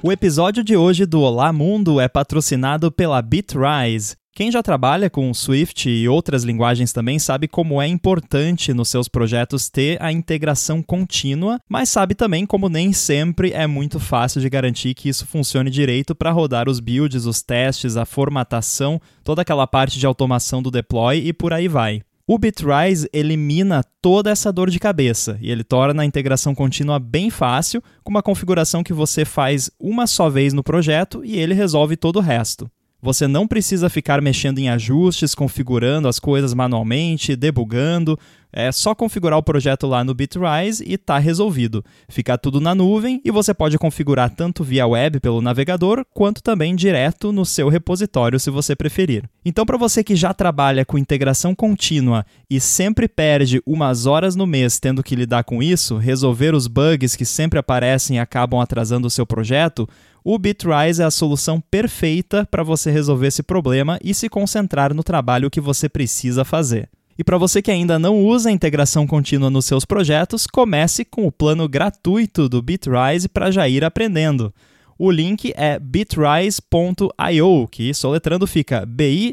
[0.01, 4.17] O episódio de hoje do Olá Mundo é patrocinado pela Bitrise.
[4.35, 9.07] Quem já trabalha com Swift e outras linguagens também sabe como é importante nos seus
[9.07, 14.49] projetos ter a integração contínua, mas sabe também como nem sempre é muito fácil de
[14.49, 19.67] garantir que isso funcione direito para rodar os builds, os testes, a formatação, toda aquela
[19.67, 22.01] parte de automação do deploy e por aí vai.
[22.25, 27.29] O Bitrise elimina toda essa dor de cabeça e ele torna a integração contínua bem
[27.29, 31.95] fácil, com uma configuração que você faz uma só vez no projeto e ele resolve
[31.95, 32.67] todo o resto.
[33.03, 38.17] Você não precisa ficar mexendo em ajustes, configurando as coisas manualmente, debugando.
[38.55, 41.83] É só configurar o projeto lá no Bitrise e tá resolvido.
[42.07, 46.75] Fica tudo na nuvem e você pode configurar tanto via web pelo navegador, quanto também
[46.75, 49.27] direto no seu repositório se você preferir.
[49.43, 54.47] Então, para você que já trabalha com integração contínua e sempre perde umas horas no
[54.47, 59.07] mês tendo que lidar com isso, resolver os bugs que sempre aparecem e acabam atrasando
[59.07, 59.89] o seu projeto,
[60.23, 65.03] o Bitrise é a solução perfeita para você resolver esse problema e se concentrar no
[65.03, 66.89] trabalho que você precisa fazer.
[67.17, 71.27] E para você que ainda não usa a integração contínua nos seus projetos, comece com
[71.27, 74.53] o plano gratuito do Bitrise para já ir aprendendo.
[74.97, 79.27] O link é bitrise.io, que soletrando fica B-I-T-R-I-S-E.io.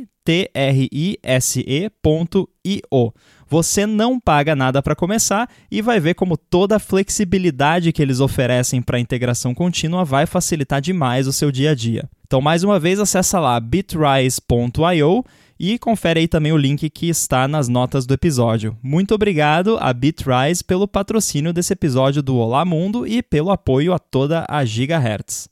[3.51, 8.21] Você não paga nada para começar e vai ver como toda a flexibilidade que eles
[8.21, 12.09] oferecem para a integração contínua vai facilitar demais o seu dia a dia.
[12.25, 15.25] Então, mais uma vez, acessa lá bitrise.io
[15.59, 18.79] e confere aí também o link que está nas notas do episódio.
[18.81, 23.99] Muito obrigado a Bitrise pelo patrocínio desse episódio do Olá Mundo e pelo apoio a
[23.99, 25.49] toda a Gigahertz.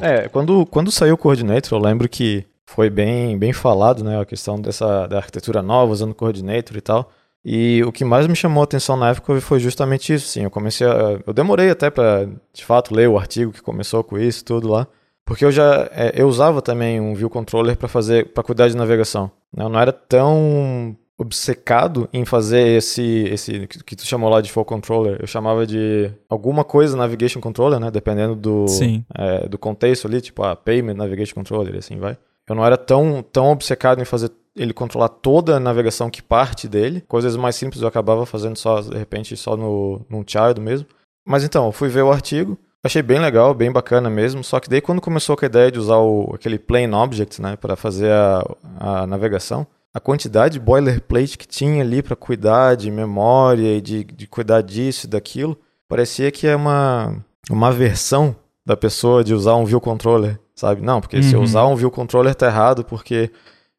[0.00, 4.26] É, quando, quando saiu o Coordinator, eu lembro que foi bem, bem falado, né, a
[4.26, 7.10] questão dessa da arquitetura nova, usando coordinator e tal.
[7.44, 10.42] E o que mais me chamou a atenção na época foi justamente isso, sim.
[10.42, 14.18] Eu comecei a, eu demorei até para de fato ler o artigo que começou com
[14.18, 14.86] isso tudo lá,
[15.24, 18.76] porque eu já é, eu usava também um view controller para fazer para cuidar de
[18.76, 19.30] navegação.
[19.56, 19.62] Né?
[19.64, 24.64] Eu não era tão obcecado em fazer esse esse que tu chamou lá de flow
[24.64, 28.66] controller, eu chamava de alguma coisa navigation controller, né, dependendo do
[29.14, 32.18] é, do contexto ali, tipo a ah, payment navigation controller, assim vai.
[32.48, 36.66] Eu não era tão, tão obcecado em fazer ele controlar toda a navegação que parte
[36.66, 37.02] dele.
[37.06, 40.86] Coisas mais simples eu acabava fazendo só, de repente, só no, no child mesmo.
[41.26, 44.42] Mas então, eu fui ver o artigo, achei bem legal, bem bacana mesmo.
[44.42, 47.56] Só que daí quando começou com a ideia de usar o, aquele plain object, né,
[47.56, 48.42] para fazer a,
[48.78, 54.04] a navegação, a quantidade de boilerplate que tinha ali para cuidar de memória e de,
[54.04, 57.16] de cuidar disso e daquilo, parecia que é uma,
[57.50, 60.80] uma versão da pessoa de usar um view controller sabe?
[60.80, 61.22] Não, porque uhum.
[61.22, 61.44] se eu uhum.
[61.44, 63.30] usar um view controller tá errado porque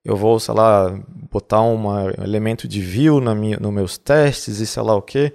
[0.05, 0.97] eu vou, sei lá,
[1.29, 5.33] botar um elemento de view na minha, nos meus testes e sei lá o que.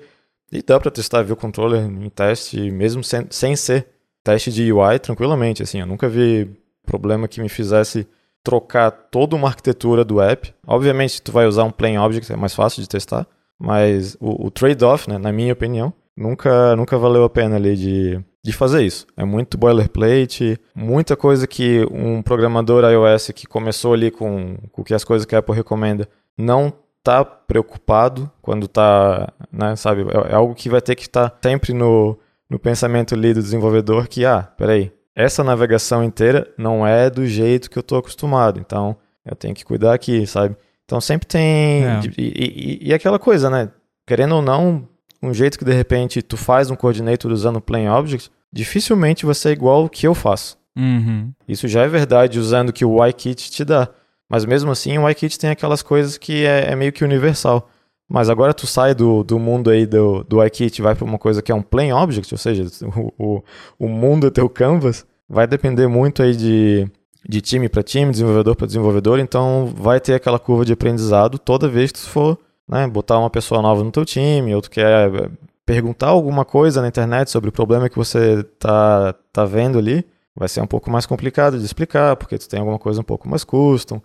[0.50, 3.86] E dá para testar view controller em teste, mesmo sem, sem ser
[4.22, 5.62] teste de UI, tranquilamente.
[5.62, 6.48] Assim, eu nunca vi
[6.86, 8.06] problema que me fizesse
[8.42, 10.54] trocar toda uma arquitetura do app.
[10.66, 13.26] Obviamente, se tu vai usar um plain object, é mais fácil de testar.
[13.58, 18.24] Mas o, o trade-off, né, na minha opinião, nunca, nunca valeu a pena ali de
[18.44, 19.07] de fazer isso.
[19.16, 24.94] É muito boilerplate, muita coisa que um programador iOS que começou ali com, com que
[24.94, 30.35] as coisas que a Apple recomenda não tá preocupado quando tá, né, sabe, é, é
[30.35, 34.24] algo que vai ter que estar tá sempre no, no pensamento ali do desenvolvedor que,
[34.24, 39.37] ah, peraí, essa navegação inteira não é do jeito que eu estou acostumado, então eu
[39.37, 40.57] tenho que cuidar aqui, sabe?
[40.85, 41.85] Então sempre tem.
[41.85, 42.00] É.
[42.18, 43.70] E, e, e, aquela coisa, né?
[44.07, 44.88] Querendo ou não,
[45.22, 49.52] um jeito que de repente tu faz um coordinator usando plain object, dificilmente vai ser
[49.52, 50.58] igual o que eu faço.
[50.76, 51.32] Uhum.
[51.46, 53.88] Isso já é verdade usando o que o YKit te dá.
[54.28, 57.68] Mas mesmo assim, o YKit tem aquelas coisas que é, é, meio que universal.
[58.08, 61.18] Mas agora tu sai do, do mundo aí do, do YKit e vai para uma
[61.18, 63.42] coisa que é um plain object, ou seja, o, o,
[63.78, 66.87] o mundo é teu canvas, vai depender muito aí de,
[67.26, 71.68] de time para time, desenvolvedor para desenvolvedor, então vai ter aquela curva de aprendizado toda
[71.68, 75.14] vez que tu for né, botar uma pessoa nova no teu time, ou tu quer
[75.14, 75.31] eh,
[75.66, 80.48] perguntar alguma coisa na internet sobre o problema que você tá, tá vendo ali, vai
[80.48, 83.44] ser um pouco mais complicado de explicar, porque tu tem alguma coisa um pouco mais
[83.44, 84.01] custom.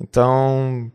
[0.00, 0.90] Então,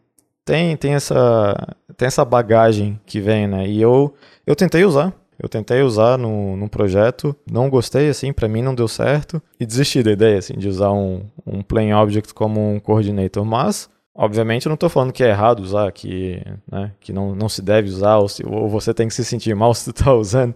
[0.45, 3.67] tem, tem, essa, tem essa bagagem que vem, né?
[3.67, 4.13] E eu,
[4.45, 5.13] eu tentei usar.
[5.41, 9.65] Eu tentei usar no, num projeto, não gostei, assim, para mim não deu certo, e
[9.65, 14.65] desisti da ideia, assim, de usar um, um plain object como um coordinator, mas Obviamente
[14.65, 17.89] eu não estou falando que é errado usar, que, né, que não, não se deve
[17.89, 20.53] usar, ou, se, ou você tem que se sentir mal se está usando,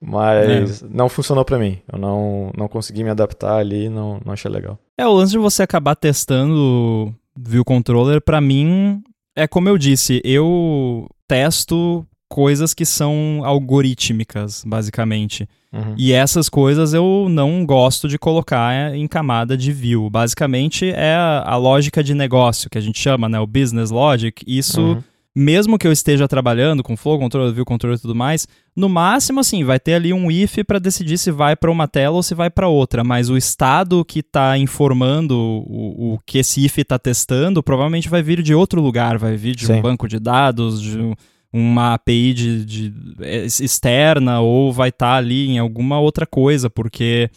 [0.00, 0.86] Mas é.
[0.90, 1.78] não funcionou para mim.
[1.90, 4.78] Eu não, não consegui me adaptar ali, não, não achei legal.
[4.98, 9.02] É, o lance de você acabar testando View Controller, para mim,
[9.36, 15.48] é como eu disse, eu testo coisas que são algorítmicas, basicamente.
[15.72, 15.94] Uhum.
[15.98, 20.08] E essas coisas eu não gosto de colocar em camada de view.
[20.08, 23.40] Basicamente é a, a lógica de negócio que a gente chama, né?
[23.40, 24.44] O business logic.
[24.46, 25.02] Isso, uhum.
[25.34, 29.40] mesmo que eu esteja trabalhando com flow control, view control e tudo mais, no máximo,
[29.40, 32.36] assim, vai ter ali um if para decidir se vai para uma tela ou se
[32.36, 33.02] vai para outra.
[33.02, 38.22] Mas o estado que está informando o, o, que esse if está testando provavelmente vai
[38.22, 39.74] vir de outro lugar, vai vir de Sim.
[39.74, 41.12] um banco de dados, de um
[41.52, 46.70] uma API de, de é, externa ou vai estar tá ali em alguma outra coisa,
[46.70, 47.30] porque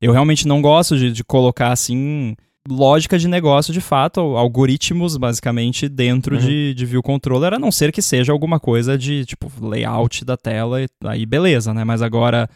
[0.00, 2.34] eu realmente não gosto de, de, colocar assim
[2.68, 6.40] lógica de negócio de fato, algoritmos basicamente dentro uhum.
[6.40, 10.36] de, de view controller, a não ser que seja alguma coisa de tipo layout da
[10.36, 11.84] tela, aí beleza, né?
[11.84, 12.48] Mas agora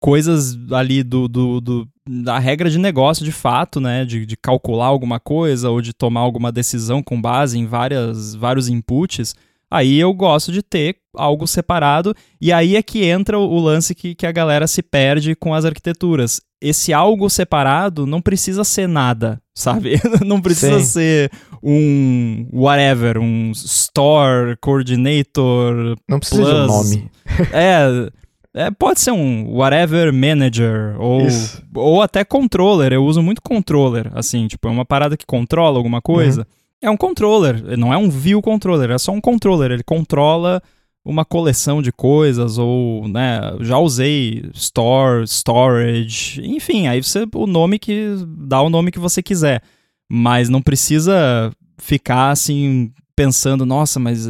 [0.00, 4.04] coisas ali do, do, do, da regra de negócio de fato, né?
[4.04, 8.68] De, de calcular alguma coisa ou de tomar alguma decisão com base em várias, vários
[8.68, 9.34] inputs
[9.70, 14.14] Aí eu gosto de ter algo separado, e aí é que entra o lance que,
[14.14, 16.40] que a galera se perde com as arquiteturas.
[16.60, 19.94] Esse algo separado não precisa ser nada, sabe?
[20.26, 20.84] não precisa Sim.
[20.84, 25.96] ser um whatever, um store coordinator.
[26.08, 26.56] Não precisa plus.
[26.56, 27.10] de um nome.
[27.52, 28.10] é.
[28.52, 31.24] É, pode ser um whatever manager ou,
[31.72, 32.92] ou até controller.
[32.92, 36.40] Eu uso muito controller, assim, tipo, é uma parada que controla alguma coisa.
[36.40, 39.70] Uhum é um controller, não é um view controller, é só um controller.
[39.70, 40.62] Ele controla
[41.04, 47.78] uma coleção de coisas ou, né, já usei store, storage, enfim, aí você o nome
[47.78, 49.62] que dá o nome que você quiser,
[50.10, 54.28] mas não precisa ficar assim pensando, nossa, mas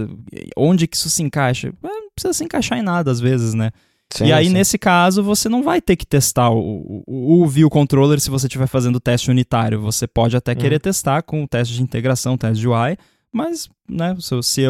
[0.57, 1.73] onde que isso se encaixa?
[1.83, 3.71] Não precisa se encaixar em nada às vezes, né?
[4.13, 4.53] Sim, e aí, sim.
[4.53, 8.47] nesse caso, você não vai ter que testar o, o, o View Controller se você
[8.47, 9.81] estiver fazendo teste unitário.
[9.81, 10.81] Você pode até querer uhum.
[10.81, 12.97] testar com o teste de integração, teste de UI,
[13.33, 14.63] mas né, se, se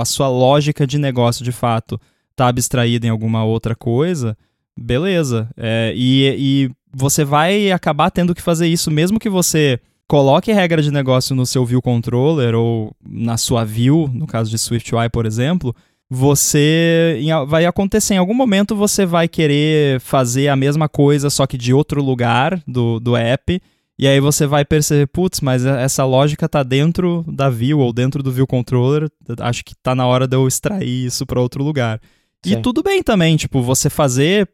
[0.00, 4.36] a sua lógica de negócio de fato está abstraída em alguma outra coisa,
[4.78, 5.50] beleza.
[5.56, 10.80] É, e, e você vai acabar tendo que fazer isso mesmo que você coloque regra
[10.80, 15.26] de negócio no seu View Controller ou na sua View, no caso de SwiftUI, por
[15.26, 15.76] exemplo,
[16.10, 21.58] você vai acontecer em algum momento você vai querer fazer a mesma coisa só que
[21.58, 23.60] de outro lugar do, do app
[23.98, 28.22] e aí você vai perceber putz mas essa lógica tá dentro da view ou dentro
[28.22, 32.00] do view controller acho que tá na hora de eu extrair isso para outro lugar
[32.42, 32.52] Sim.
[32.52, 34.48] e tudo bem também tipo você fazer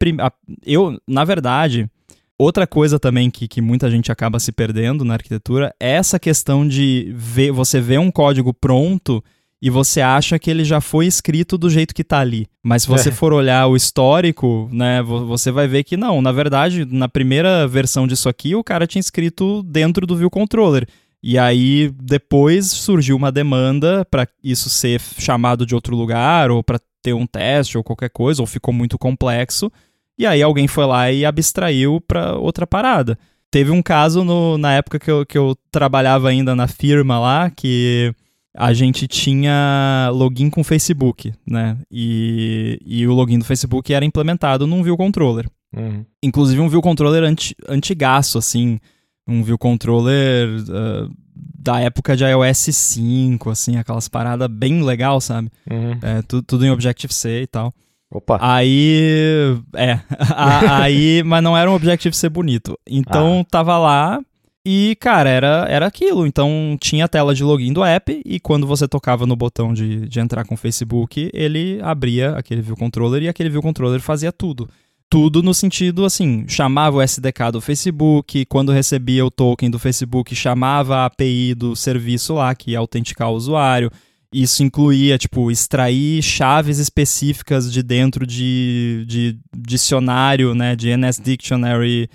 [0.67, 1.89] eu na verdade
[2.37, 6.67] Outra coisa também que, que muita gente acaba se perdendo na arquitetura é essa questão
[6.67, 9.23] de ver, você ver um código pronto
[9.65, 12.47] e você acha que ele já foi escrito do jeito que está ali.
[12.63, 13.13] Mas se você é.
[13.13, 18.07] for olhar o histórico, né, você vai ver que não, na verdade, na primeira versão
[18.07, 20.87] disso aqui, o cara tinha escrito dentro do view controller.
[21.23, 26.79] E aí depois surgiu uma demanda para isso ser chamado de outro lugar ou para
[27.03, 29.73] ter um teste ou qualquer coisa, ou ficou muito complexo.
[30.19, 33.19] E aí alguém foi lá e abstraiu para outra parada.
[33.51, 37.49] Teve um caso no, na época que eu, que eu trabalhava ainda na firma lá,
[37.49, 38.15] que
[38.57, 41.77] a gente tinha login com Facebook, né?
[41.91, 45.49] E, e o login do Facebook era implementado num View Controller.
[45.77, 46.05] Uhum.
[46.23, 48.79] Inclusive um View Controller anti, antigaço, assim.
[49.27, 55.51] Um View Controller uh, da época de iOS 5, assim, aquelas paradas bem legal, sabe?
[55.69, 55.99] Uhum.
[56.01, 57.75] É, tudo, tudo em Objective-C e tal.
[58.11, 58.39] Opa.
[58.41, 59.99] Aí, é,
[60.71, 62.79] aí, mas não era um Objective-C bonito.
[62.87, 63.51] Então ah.
[63.51, 64.21] tava lá,
[64.67, 66.27] e, cara, era, era aquilo.
[66.27, 70.09] Então, tinha a tela de login do app e quando você tocava no botão de,
[70.09, 74.33] de entrar com o Facebook, ele abria aquele view controller e aquele view controller fazia
[74.33, 74.69] tudo.
[75.11, 80.35] Tudo no sentido, assim, chamava o SDK do Facebook, quando recebia o token do Facebook,
[80.35, 83.91] chamava a API do serviço lá, que ia autenticar o usuário.
[84.33, 92.09] Isso incluía, tipo, extrair chaves específicas de dentro de, de dicionário, né, de NS Dictionary,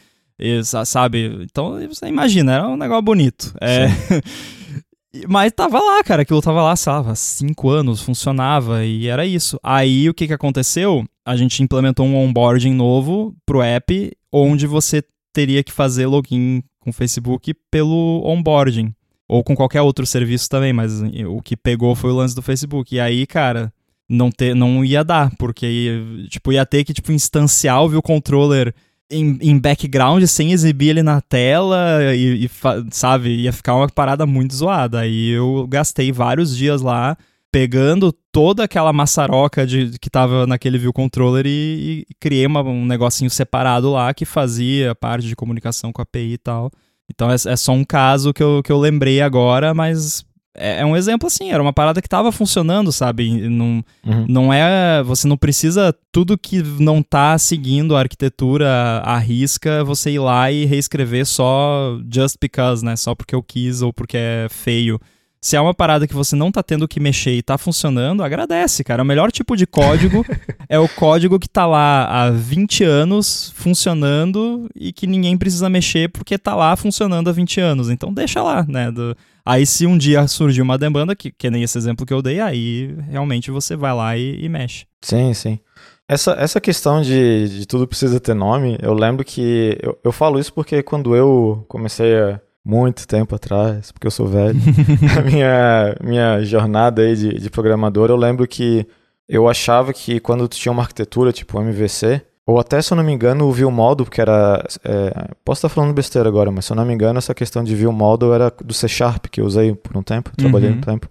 [0.85, 1.39] sabe?
[1.43, 3.53] Então, você imagina, era um negócio bonito.
[3.61, 3.87] É...
[5.27, 9.59] Mas tava lá, cara, aquilo tava lá, sabe, há cinco anos, funcionava e era isso.
[9.63, 11.03] Aí o que que aconteceu?
[11.25, 16.91] A gente implementou um onboarding novo pro app, onde você teria que fazer login com
[16.91, 18.93] o Facebook pelo onboarding.
[19.27, 22.95] Ou com qualquer outro serviço também, mas o que pegou foi o lance do Facebook.
[22.95, 23.71] E aí, cara,
[24.09, 28.73] não, ter, não ia dar, porque tipo, ia ter que tipo, instanciar o controller
[29.09, 32.49] em, em, background sem exibir ele na tela e, e,
[32.91, 34.99] sabe, ia ficar uma parada muito zoada.
[34.99, 37.17] Aí eu gastei vários dias lá
[37.51, 42.85] pegando toda aquela maçaroca de, que tava naquele view controller e, e criei uma, um
[42.85, 46.71] negocinho separado lá que fazia parte de comunicação com a API e tal.
[47.09, 50.23] Então é, é só um caso que eu, que eu lembrei agora, mas
[50.55, 53.49] é, é um exemplo assim, era uma parada que estava funcionando, sabe?
[53.49, 54.25] Não, uhum.
[54.27, 55.03] não é.
[55.03, 55.95] Você não precisa.
[56.11, 61.97] Tudo que não tá seguindo a arquitetura à risca, você ir lá e reescrever só
[62.11, 62.95] just because, né?
[62.95, 64.99] Só porque eu quis ou porque é feio.
[65.41, 68.83] Se é uma parada que você não tá tendo que mexer e tá funcionando, agradece,
[68.83, 69.03] cara.
[69.03, 70.25] O melhor tipo de código
[70.67, 76.09] é o código que tá lá há 20 anos funcionando e que ninguém precisa mexer
[76.09, 77.89] porque tá lá funcionando há 20 anos.
[77.89, 78.91] Então deixa lá, né?
[78.91, 79.15] Do...
[79.45, 82.41] Aí se um dia surgir uma demanda, que, que nem esse exemplo que eu dei,
[82.41, 84.85] aí realmente você vai lá e, e mexe.
[85.01, 85.57] Sim, sim.
[86.05, 89.77] Essa, essa questão de, de tudo precisa ter nome, eu lembro que.
[89.81, 94.27] Eu, eu falo isso porque quando eu comecei a muito tempo atrás, porque eu sou
[94.27, 94.59] velho,
[95.17, 98.85] a minha, minha jornada aí de, de programador, eu lembro que
[99.27, 103.03] eu achava que quando tu tinha uma arquitetura tipo MVC, ou até, se eu não
[103.03, 104.65] me engano, o view model, porque era.
[104.83, 107.75] É, posso estar falando besteira agora, mas se eu não me engano, essa questão de
[107.75, 110.77] view model era do C Sharp, que eu usei por um tempo, trabalhei uhum.
[110.77, 111.07] um tempo.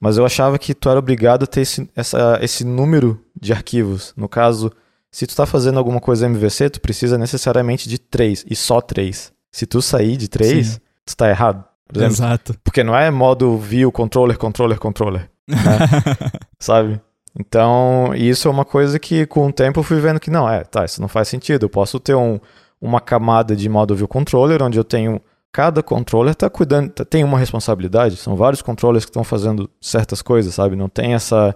[0.00, 4.12] Mas eu achava que tu era obrigado a ter esse, essa, esse número de arquivos.
[4.16, 4.72] No caso,
[5.12, 9.32] se tu está fazendo alguma coisa MVC, tu precisa necessariamente de três, e só três.
[9.52, 10.80] Se tu sair de três, Sim.
[11.04, 11.64] Tu tá errado.
[11.94, 12.54] Exemplo, Exato.
[12.64, 15.30] Porque não é modo view, controller, controller, controller.
[15.46, 15.58] Né?
[16.58, 17.00] Sabe?
[17.38, 20.62] Então, isso é uma coisa que com o tempo eu fui vendo que não, é,
[20.64, 21.64] tá, isso não faz sentido.
[21.64, 22.38] Eu posso ter um,
[22.80, 25.20] uma camada de modo view controller onde eu tenho
[25.54, 28.16] cada controller está cuidando, tá, tem uma responsabilidade.
[28.16, 30.74] São vários controllers que estão fazendo certas coisas, sabe?
[30.74, 31.54] Não tem essa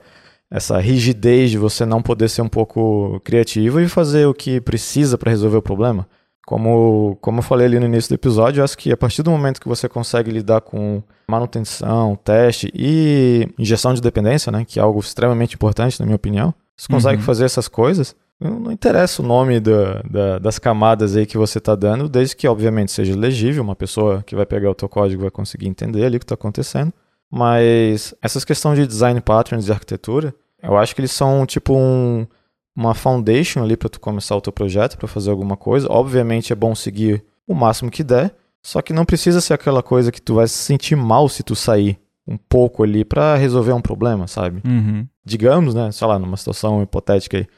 [0.51, 5.19] essa rigidez de você não poder ser um pouco criativo e fazer o que precisa
[5.19, 6.09] para resolver o problema.
[6.49, 9.31] Como, como eu falei ali no início do episódio, eu acho que a partir do
[9.31, 14.83] momento que você consegue lidar com manutenção, teste e injeção de dependência, né, que é
[14.83, 17.23] algo extremamente importante, na minha opinião, você consegue uhum.
[17.23, 21.75] fazer essas coisas, não interessa o nome da, da, das camadas aí que você está
[21.75, 25.31] dando, desde que, obviamente, seja legível, uma pessoa que vai pegar o teu código vai
[25.31, 26.95] conseguir entender ali o que está acontecendo.
[27.31, 32.27] Mas essas questões de design patterns e arquitetura, eu acho que eles são tipo um,
[32.79, 35.91] uma foundation ali para tu começar o teu projeto, para fazer alguma coisa.
[35.91, 40.13] Obviamente é bom seguir o máximo que der, só que não precisa ser aquela coisa
[40.13, 43.81] que tu vai se sentir mal se tu sair um pouco ali para resolver um
[43.81, 44.63] problema, sabe?
[44.65, 45.05] Uhum.
[45.25, 47.49] Digamos, né, sei lá, numa situação hipotética aí,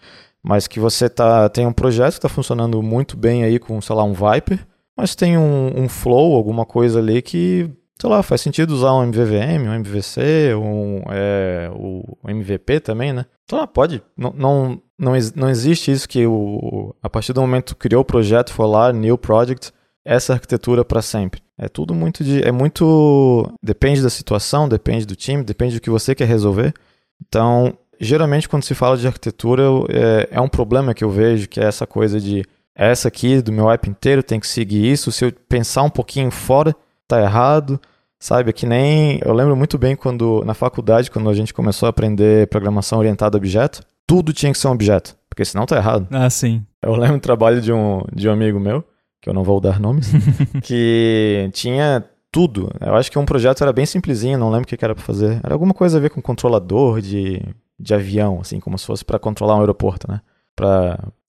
[0.42, 3.94] mas que você tá, tem um projeto que está funcionando muito bem aí com, sei
[3.94, 4.66] lá, um Viper,
[4.96, 7.68] mas tem um, um flow, alguma coisa ali que
[8.00, 13.26] sei lá, faz sentido usar um MVVM, um MVC, um, é, o MVP também, né?
[13.52, 14.02] Lá, pode.
[14.16, 18.04] Não, não, não, não existe isso que o, a partir do momento que criou o
[18.04, 19.70] projeto, for lá, new project,
[20.02, 21.42] essa arquitetura para sempre.
[21.58, 22.42] É tudo muito de.
[22.42, 23.52] É muito.
[23.62, 26.72] Depende da situação, depende do time, depende do que você quer resolver.
[27.20, 31.60] Então, geralmente, quando se fala de arquitetura, é, é um problema que eu vejo, que
[31.60, 32.46] é essa coisa de.
[32.74, 35.12] Essa aqui do meu app inteiro tem que seguir isso.
[35.12, 36.74] Se eu pensar um pouquinho fora,
[37.16, 37.80] tá errado.
[38.18, 39.18] Sabe, é que nem.
[39.24, 43.36] Eu lembro muito bem quando, na faculdade, quando a gente começou a aprender programação orientada
[43.36, 46.06] a objeto, tudo tinha que ser um objeto, porque senão tá errado.
[46.10, 46.62] Ah, sim.
[46.82, 48.84] Eu lembro do trabalho de um, de um amigo meu,
[49.22, 50.12] que eu não vou dar nomes,
[50.62, 52.70] que tinha tudo.
[52.78, 55.40] Eu acho que um projeto era bem simplesinho, não lembro o que era para fazer.
[55.42, 57.42] Era alguma coisa a ver com controlador de,
[57.78, 60.20] de avião, assim, como se fosse para controlar um aeroporto, né?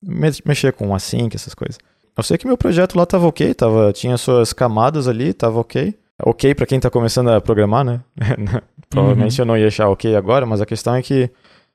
[0.02, 1.78] Me mexer com um async, essas coisas.
[2.16, 5.94] Eu sei que meu projeto lá tava ok, tava, tinha suas camadas ali, tava ok
[6.24, 8.00] ok para quem está começando a programar, né?
[8.88, 9.42] Provavelmente uhum.
[9.42, 11.30] eu não ia achar ok agora, mas a questão é que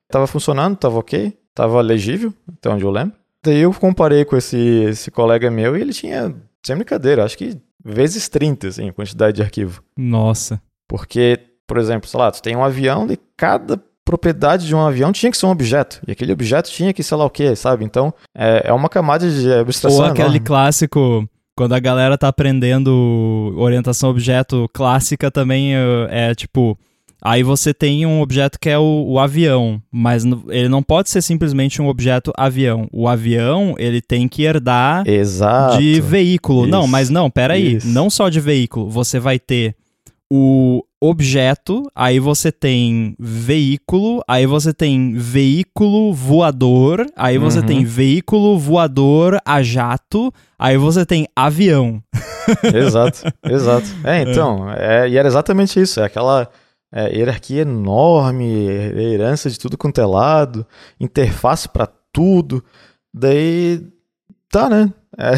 [0.06, 3.16] estava funcionando, estava ok, estava legível, até onde eu lembro.
[3.44, 6.34] Daí eu comparei com esse, esse colega meu e ele tinha,
[6.64, 9.84] sem brincadeira, acho que vezes 30, assim, a quantidade de arquivo.
[9.98, 10.62] Nossa.
[10.88, 15.12] Porque, por exemplo, sei lá, tu tem um avião e cada propriedade de um avião
[15.12, 16.00] tinha que ser um objeto.
[16.08, 17.84] E aquele objeto tinha que, sei lá o que, sabe?
[17.84, 20.00] Então, é, é uma camada de abstração.
[20.00, 20.40] Ou aquele enorme.
[20.40, 26.78] clássico quando a galera tá aprendendo orientação objeto clássica também é, é tipo.
[27.20, 31.22] Aí você tem um objeto que é o, o, avião, mas ele não pode ser
[31.22, 32.88] simplesmente um objeto avião.
[32.94, 35.80] O avião, ele tem que herdar Exato.
[35.80, 36.62] de veículo.
[36.62, 36.70] Isso.
[36.70, 37.78] Não, mas não, peraí.
[37.78, 37.88] Isso.
[37.88, 38.88] Não só de veículo.
[38.92, 39.76] Você vai ter
[40.32, 47.66] o objeto, aí você tem veículo, aí você tem veículo voador, aí você uhum.
[47.66, 52.02] tem veículo voador a jato, aí você tem avião.
[52.74, 53.88] Exato, exato.
[54.04, 56.50] É, então, é, e era exatamente isso, é aquela
[56.92, 60.66] é, hierarquia enorme, herança de tudo quanto é lado,
[61.00, 62.64] interface para tudo,
[63.14, 63.86] daí
[64.50, 64.92] tá, né?
[65.18, 65.34] É,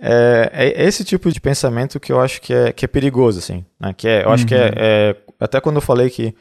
[0.00, 3.64] é, é, esse tipo de pensamento que eu acho que é, que é perigoso, assim.
[3.80, 3.92] Né?
[3.92, 4.72] Que é, eu acho que é, uhum.
[4.76, 6.34] é, Até quando eu falei que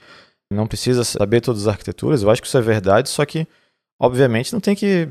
[0.52, 3.48] não precisa saber todas as arquiteturas, eu acho que isso é verdade, só que,
[4.00, 5.10] obviamente, não tem que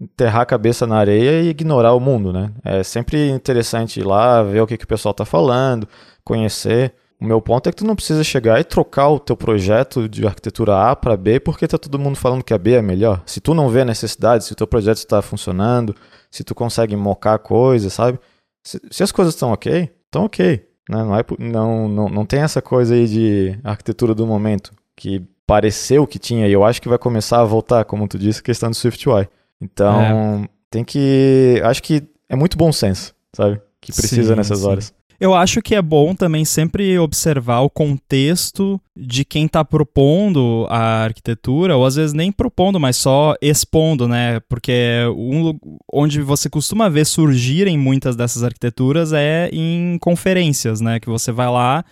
[0.00, 2.52] enterrar a cabeça na areia e ignorar o mundo, né?
[2.62, 5.88] É sempre interessante ir lá, ver o que, que o pessoal está falando,
[6.22, 6.92] conhecer.
[7.20, 10.26] O meu ponto é que tu não precisa chegar e trocar o teu projeto de
[10.26, 13.22] arquitetura A para B porque tá todo mundo falando que a B é melhor.
[13.24, 15.94] Se tu não vê a necessidade, se o teu projeto está funcionando,
[16.30, 18.18] se tu consegue mocar coisas, sabe?
[18.62, 20.66] Se, se as coisas estão ok, estão ok.
[20.90, 21.02] Né?
[21.02, 26.06] Não, é, não, não, não tem essa coisa aí de arquitetura do momento que pareceu
[26.06, 28.70] que tinha e eu acho que vai começar a voltar, como tu disse, a questão
[28.70, 29.28] do SwiftUI.
[29.60, 30.48] Então, é.
[30.70, 31.60] tem que.
[31.64, 33.60] Acho que é muito bom senso, sabe?
[33.80, 34.66] Que precisa sim, nessas sim.
[34.66, 34.94] horas.
[35.18, 41.04] Eu acho que é bom também sempre observar o contexto de quem está propondo a
[41.04, 44.40] arquitetura, ou às vezes nem propondo, mas só expondo, né?
[44.48, 45.58] Porque um,
[45.92, 51.00] onde você costuma ver surgirem muitas dessas arquiteturas é em conferências, né?
[51.00, 51.84] Que você vai lá,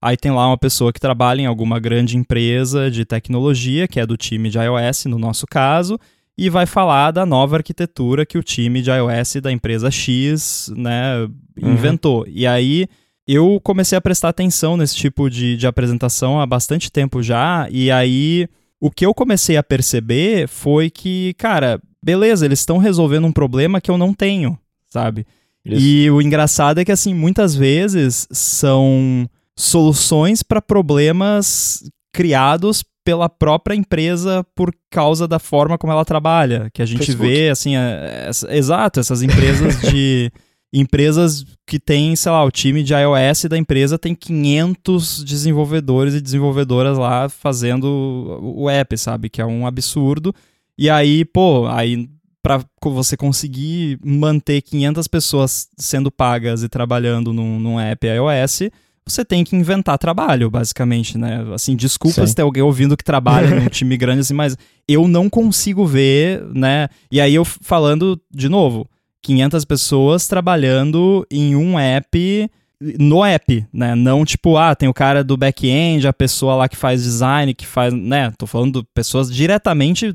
[0.00, 4.06] aí tem lá uma pessoa que trabalha em alguma grande empresa de tecnologia, que é
[4.06, 5.98] do time de iOS, no nosso caso,
[6.36, 11.18] e vai falar da nova arquitetura que o time de iOS da empresa X né,
[11.60, 11.72] uhum.
[11.72, 12.20] inventou.
[12.20, 12.28] Uhum.
[12.28, 12.86] E aí
[13.26, 17.90] eu comecei a prestar atenção nesse tipo de, de apresentação há bastante tempo já, e
[17.90, 18.48] aí
[18.80, 23.80] o que eu comecei a perceber foi que, cara, beleza, eles estão resolvendo um problema
[23.80, 24.58] que eu não tenho,
[24.88, 25.24] sabe?
[25.64, 25.80] Isso.
[25.80, 33.74] E o engraçado é que, assim, muitas vezes são soluções para problemas criados pela própria
[33.74, 36.70] empresa por causa da forma como ela trabalha.
[36.72, 37.28] Que a gente Facebook.
[37.28, 40.30] vê, assim, é, é, exato, essas empresas de.
[40.74, 46.20] empresas que tem, sei lá, o time de iOS da empresa tem 500 desenvolvedores e
[46.20, 49.28] desenvolvedoras lá fazendo o app, sabe?
[49.28, 50.34] Que é um absurdo.
[50.78, 52.08] E aí, pô, aí
[52.42, 58.62] para você conseguir manter 500 pessoas sendo pagas e trabalhando num, num app iOS,
[59.06, 61.44] você tem que inventar trabalho, basicamente, né?
[61.54, 62.26] Assim, desculpa Sim.
[62.26, 66.44] se tem alguém ouvindo que trabalha num time grande assim, mas eu não consigo ver,
[66.54, 66.88] né?
[67.10, 68.88] E aí eu falando de novo,
[69.22, 72.50] 500 pessoas trabalhando em um app
[72.98, 73.94] no app, né?
[73.94, 77.66] Não tipo, ah, tem o cara do back-end, a pessoa lá que faz design, que
[77.66, 78.32] faz, né?
[78.36, 80.12] Tô falando pessoas diretamente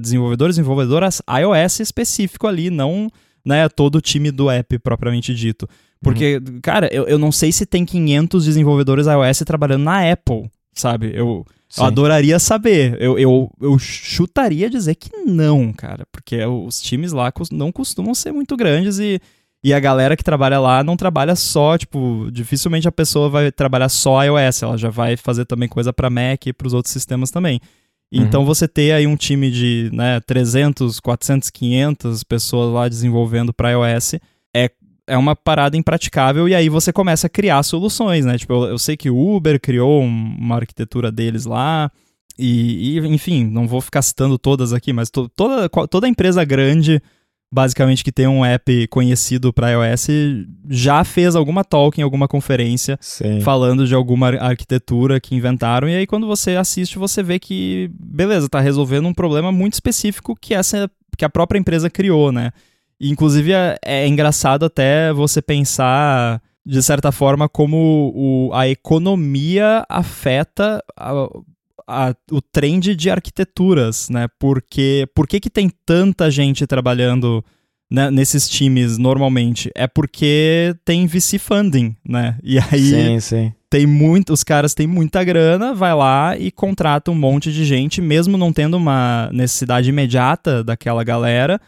[0.00, 3.10] desenvolvedores, desenvolvedoras iOS específico ali, não,
[3.44, 5.68] né, todo o time do app propriamente dito.
[6.00, 6.60] Porque, uhum.
[6.62, 11.10] cara, eu, eu não sei se tem 500 desenvolvedores iOS trabalhando na Apple, sabe?
[11.14, 11.44] Eu,
[11.76, 12.96] eu adoraria saber.
[13.00, 16.06] Eu, eu, eu chutaria dizer que não, cara.
[16.12, 19.20] Porque os times lá não costumam ser muito grandes e,
[19.62, 23.88] e a galera que trabalha lá não trabalha só, tipo, dificilmente a pessoa vai trabalhar
[23.88, 24.62] só iOS.
[24.62, 27.60] Ela já vai fazer também coisa para Mac e para os outros sistemas também.
[28.12, 28.22] Uhum.
[28.22, 33.72] Então você ter aí um time de né, 300, 400, 500 pessoas lá desenvolvendo para
[33.72, 34.14] iOS
[35.08, 38.38] é uma parada impraticável e aí você começa a criar soluções, né?
[38.38, 41.90] Tipo, eu, eu sei que o Uber criou um, uma arquitetura deles lá
[42.38, 47.02] e, e, enfim, não vou ficar citando todas aqui, mas to, toda, toda empresa grande,
[47.52, 50.06] basicamente que tem um app conhecido para iOS,
[50.68, 53.40] já fez alguma talk em alguma conferência Sim.
[53.40, 58.48] falando de alguma arquitetura que inventaram e aí quando você assiste você vê que, beleza,
[58.48, 62.52] tá resolvendo um problema muito específico que essa que a própria empresa criou, né?
[63.00, 70.84] Inclusive, é, é engraçado até você pensar de certa forma, como o, a economia afeta
[70.94, 71.12] a,
[71.86, 74.28] a, o trend de arquiteturas, né?
[74.38, 77.42] Porque por que, que tem tanta gente trabalhando
[77.90, 79.70] né, nesses times normalmente?
[79.74, 82.36] É porque tem VC funding, né?
[82.44, 83.52] E aí sim, sim.
[83.70, 88.02] tem muito, os caras têm muita grana, vai lá e contrata um monte de gente,
[88.02, 91.58] mesmo não tendo uma necessidade imediata daquela galera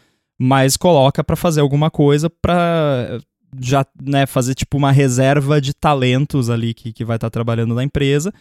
[0.43, 3.19] mas coloca para fazer alguma coisa para
[3.59, 7.75] já né, fazer tipo uma reserva de talentos ali que, que vai estar tá trabalhando
[7.75, 8.33] na empresa.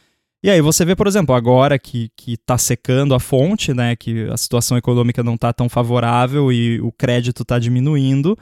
[0.42, 4.26] E aí você vê, por exemplo, agora que, que tá secando a fonte, né, que
[4.30, 8.34] a situação econômica não está tão favorável e o crédito está diminuindo,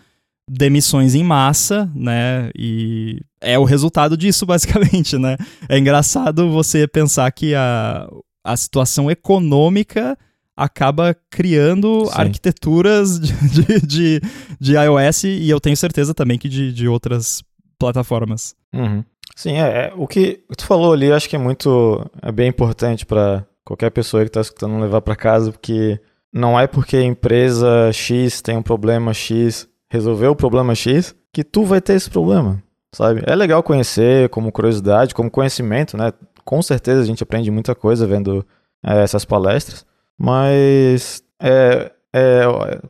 [0.48, 5.36] demissões em massa, né, e é o resultado disso, basicamente, né.
[5.68, 8.08] É engraçado você pensar que a,
[8.44, 10.16] a situação econômica
[10.58, 12.12] acaba criando Sim.
[12.14, 14.22] arquiteturas de, de, de,
[14.58, 17.44] de, iOS e eu tenho certeza também que de, de outras
[17.78, 18.56] plataformas.
[18.74, 19.04] Uhum.
[19.36, 23.06] Sim, é, é, o que tu falou ali, acho que é muito, é bem importante
[23.06, 26.00] para qualquer pessoa que está escutando levar para casa, porque
[26.32, 31.44] não é porque a empresa X tem um problema X, resolveu o problema X, que
[31.44, 32.60] tu vai ter esse problema,
[32.92, 33.22] sabe?
[33.26, 36.12] É legal conhecer como curiosidade, como conhecimento, né?
[36.44, 38.44] Com certeza a gente aprende muita coisa vendo
[38.84, 39.86] é, essas palestras,
[40.18, 42.44] mas é, é,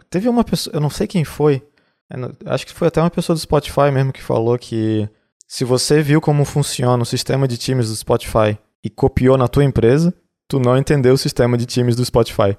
[0.09, 1.63] teve uma pessoa, eu não sei quem foi,
[2.11, 2.17] é,
[2.47, 5.09] acho que foi até uma pessoa do Spotify mesmo que falou que
[5.47, 9.65] se você viu como funciona o sistema de times do Spotify e copiou na tua
[9.65, 10.15] empresa,
[10.47, 12.57] tu não entendeu o sistema de times do Spotify.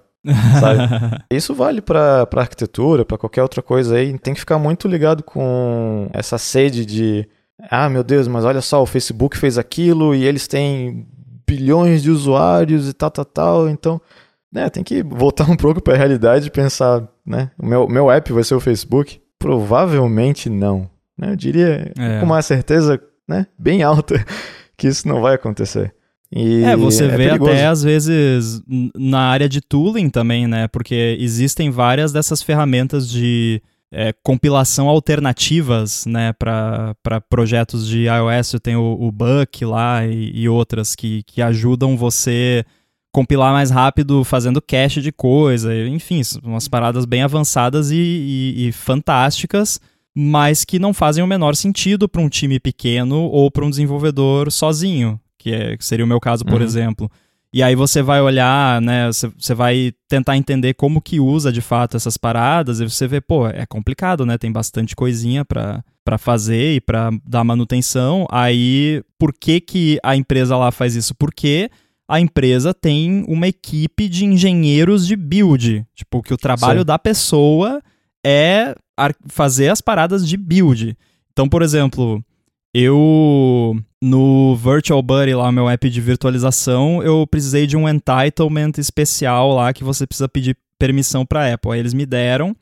[0.60, 0.80] Sabe?
[1.32, 4.18] Isso vale para arquitetura, para qualquer outra coisa aí.
[4.18, 7.28] Tem que ficar muito ligado com essa sede de
[7.70, 11.06] ah, meu Deus, mas olha só, o Facebook fez aquilo e eles têm
[11.46, 13.70] bilhões de usuários e tal, tal, tal.
[13.70, 14.00] Então,
[14.52, 17.52] né, tem que voltar um pouco para a realidade e pensar, né?
[17.58, 19.22] O meu, meu app vai ser o Facebook?
[19.38, 20.90] Provavelmente não.
[21.18, 21.32] Né?
[21.32, 22.20] Eu diria é.
[22.20, 24.26] com uma certeza né, bem alta
[24.76, 25.94] que isso não vai acontecer.
[26.32, 27.52] E é, você é vê perigoso.
[27.52, 28.62] até às vezes
[28.96, 30.68] na área de tooling também, né?
[30.68, 36.96] Porque existem várias dessas ferramentas de é, compilação alternativas, né, para
[37.28, 38.56] projetos de iOS.
[38.62, 42.64] Tem o, o Buck lá e, e, outras que, que ajudam você
[43.12, 45.76] compilar mais rápido fazendo cache de coisa.
[45.88, 49.80] Enfim, umas paradas bem avançadas e, e, e fantásticas,
[50.16, 54.52] mas que não fazem o menor sentido para um time pequeno ou para um desenvolvedor
[54.52, 56.68] sozinho, que, é, que seria o meu caso, por uhum.
[56.68, 57.12] exemplo.
[57.52, 59.08] E aí você vai olhar, né?
[59.08, 63.48] Você vai tentar entender como que usa de fato essas paradas, e você vê, pô,
[63.48, 64.38] é complicado, né?
[64.38, 68.26] Tem bastante coisinha para para fazer e para dar manutenção.
[68.32, 71.14] Aí, por que que a empresa lá faz isso?
[71.14, 71.70] Porque
[72.10, 76.86] a empresa tem uma equipe de engenheiros de build, tipo que o trabalho Sim.
[76.86, 77.84] da pessoa
[78.26, 78.76] é
[79.28, 80.98] fazer as paradas de build.
[81.32, 82.24] Então, por exemplo,
[82.74, 89.54] eu no Virtual Buddy, lá, meu app de virtualização, eu precisei de um entitlement especial
[89.54, 91.72] lá que você precisa pedir permissão para Apple.
[91.72, 92.56] Aí eles me deram.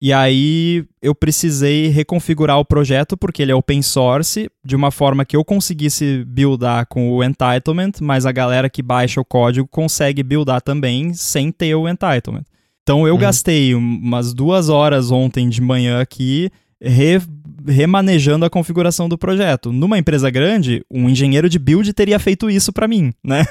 [0.00, 5.24] E aí eu precisei reconfigurar o projeto porque ele é open source, de uma forma
[5.24, 10.22] que eu conseguisse buildar com o entitlement, mas a galera que baixa o código consegue
[10.22, 12.44] buildar também sem ter o entitlement.
[12.82, 13.20] Então eu uhum.
[13.20, 16.50] gastei umas duas horas ontem de manhã aqui
[16.80, 17.20] re,
[17.66, 19.72] remanejando a configuração do projeto.
[19.72, 23.44] Numa empresa grande, um engenheiro de build teria feito isso para mim, né?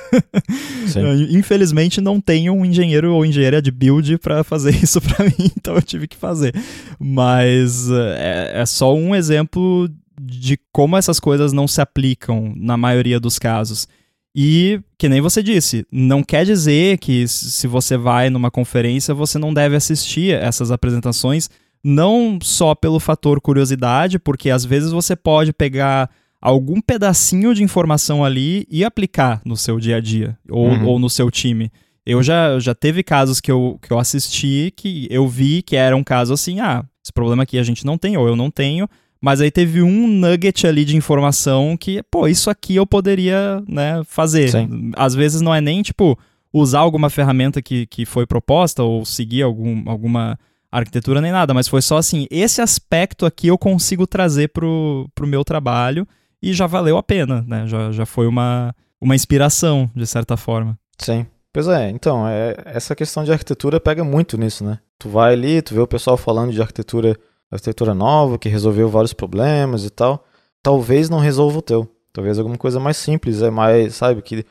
[1.29, 5.75] Infelizmente não tenho um engenheiro ou engenheira de build para fazer isso para mim, então
[5.75, 6.53] eu tive que fazer.
[6.99, 13.19] Mas é, é só um exemplo de como essas coisas não se aplicam na maioria
[13.19, 13.87] dos casos.
[14.35, 19.39] E, que nem você disse, não quer dizer que se você vai numa conferência você
[19.39, 21.49] não deve assistir essas apresentações
[21.83, 26.09] não só pelo fator curiosidade, porque às vezes você pode pegar
[26.41, 30.85] algum pedacinho de informação ali e aplicar no seu dia a dia ou, uhum.
[30.85, 31.71] ou no seu time.
[32.05, 35.95] Eu já, já teve casos que eu, que eu assisti que eu vi que era
[35.95, 38.87] um caso assim, ah, esse problema aqui a gente não tem, ou eu não tenho,
[39.19, 44.01] mas aí teve um nugget ali de informação que, pô, isso aqui eu poderia, né,
[44.05, 44.49] fazer.
[44.49, 44.91] Sim.
[44.95, 46.17] Às vezes não é nem, tipo,
[46.53, 50.37] usar alguma ferramenta que, que foi proposta ou seguir algum, alguma
[50.71, 55.27] arquitetura nem nada, mas foi só assim, esse aspecto aqui eu consigo trazer pro, pro
[55.27, 56.07] meu trabalho
[56.41, 57.65] e já valeu a pena, né?
[57.67, 60.77] Já, já foi uma, uma inspiração, de certa forma.
[60.97, 61.25] Sim.
[61.51, 64.79] Pois é, então, é, essa questão de arquitetura pega muito nisso, né?
[64.99, 67.17] Tu vai ali, tu vê o pessoal falando de arquitetura,
[67.49, 70.23] arquitetura nova, que resolveu vários problemas e tal.
[70.61, 71.89] Talvez não resolva o teu.
[72.13, 74.45] Talvez alguma coisa mais simples, é mais, sabe, que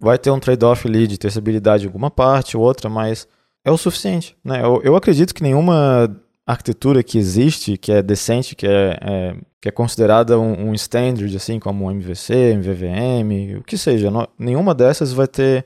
[0.00, 3.26] vai ter um trade-off ali de terceirização em alguma parte, outra, mas
[3.64, 4.36] é o suficiente.
[4.44, 4.62] Né?
[4.62, 6.14] Eu, eu acredito que nenhuma
[6.46, 11.34] arquitetura que existe, que é decente, que é, é que é considerada um, um, standard,
[11.34, 15.64] assim como MVC, MVVM, o que seja, não, nenhuma dessas vai ter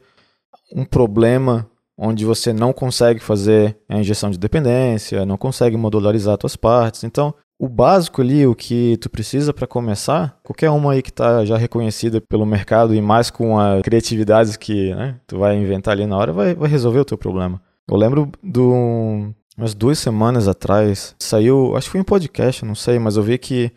[0.72, 6.54] um problema onde você não consegue fazer a injeção de dependência, não consegue modularizar suas
[6.54, 7.02] partes.
[7.02, 11.44] Então, o básico ali, o que tu precisa para começar, qualquer uma aí que está
[11.44, 16.06] já reconhecida pelo mercado e mais com a criatividade que né, tu vai inventar ali
[16.06, 17.60] na hora, vai, vai resolver o teu problema.
[17.90, 22.98] Eu lembro do umas duas semanas atrás, saiu, acho que foi um podcast, não sei,
[22.98, 23.72] mas eu vi que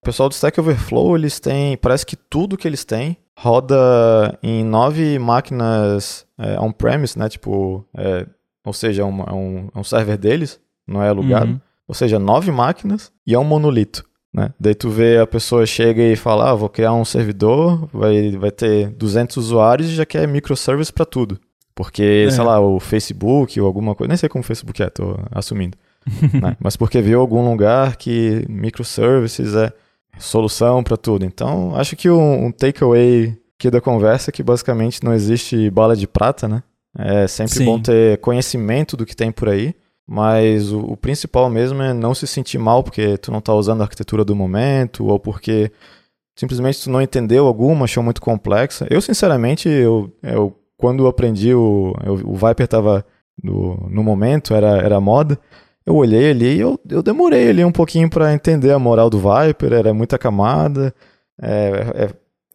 [0.00, 4.62] o pessoal do Stack Overflow, eles têm, parece que tudo que eles têm roda em
[4.62, 7.28] nove máquinas é, on-premise, né?
[7.28, 8.26] Tipo, é,
[8.64, 11.52] ou seja, é um, é um, é um server deles, não é alugado.
[11.52, 11.60] Uhum.
[11.88, 14.04] Ou seja, nove máquinas e é um monolito.
[14.32, 14.52] Né?
[14.58, 18.50] Daí tu vê a pessoa chega e fala, ah, vou criar um servidor, vai, vai
[18.50, 21.38] ter 200 usuários e já quer microservice para tudo.
[21.74, 22.30] Porque, é.
[22.30, 25.76] sei lá, o Facebook ou alguma coisa, nem sei como o Facebook é, tô assumindo.
[26.40, 26.56] né?
[26.60, 29.72] Mas porque viu algum lugar que microservices é
[30.18, 31.24] solução para tudo.
[31.24, 35.96] Então, acho que um, um takeaway aqui da conversa é que basicamente não existe bala
[35.96, 36.62] de prata, né?
[36.96, 37.64] É sempre Sim.
[37.64, 39.74] bom ter conhecimento do que tem por aí,
[40.06, 43.80] mas o, o, principal mesmo é não se sentir mal porque tu não está usando
[43.80, 45.72] a arquitetura do momento ou porque
[46.36, 48.86] simplesmente tu não entendeu alguma, achou muito complexa.
[48.88, 53.04] Eu, sinceramente, eu, eu quando eu aprendi, o, eu, o Viper estava
[53.42, 55.38] no, no momento, era, era moda,
[55.86, 59.18] eu olhei ali e eu, eu demorei ali um pouquinho para entender a moral do
[59.18, 60.94] Viper, era muita camada,
[61.40, 62.10] é, é,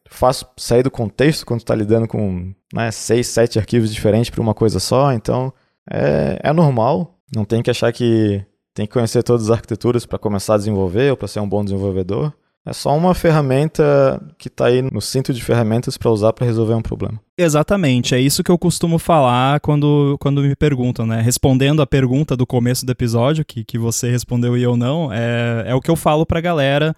[0.10, 4.54] fácil sair do contexto quando está lidando com né, seis, sete arquivos diferentes para uma
[4.54, 5.14] coisa só.
[5.14, 5.54] Então,
[5.90, 7.18] é, é normal.
[7.34, 8.44] Não tem que achar que
[8.74, 11.64] tem que conhecer todas as arquiteturas para começar a desenvolver ou para ser um bom
[11.64, 12.34] desenvolvedor.
[12.66, 16.74] É só uma ferramenta que está aí no cinto de ferramentas para usar para resolver
[16.74, 17.20] um problema.
[17.38, 21.22] Exatamente, é isso que eu costumo falar quando, quando me perguntam, né?
[21.22, 25.64] Respondendo a pergunta do começo do episódio, que, que você respondeu e eu não, é,
[25.68, 26.96] é o que eu falo para a galera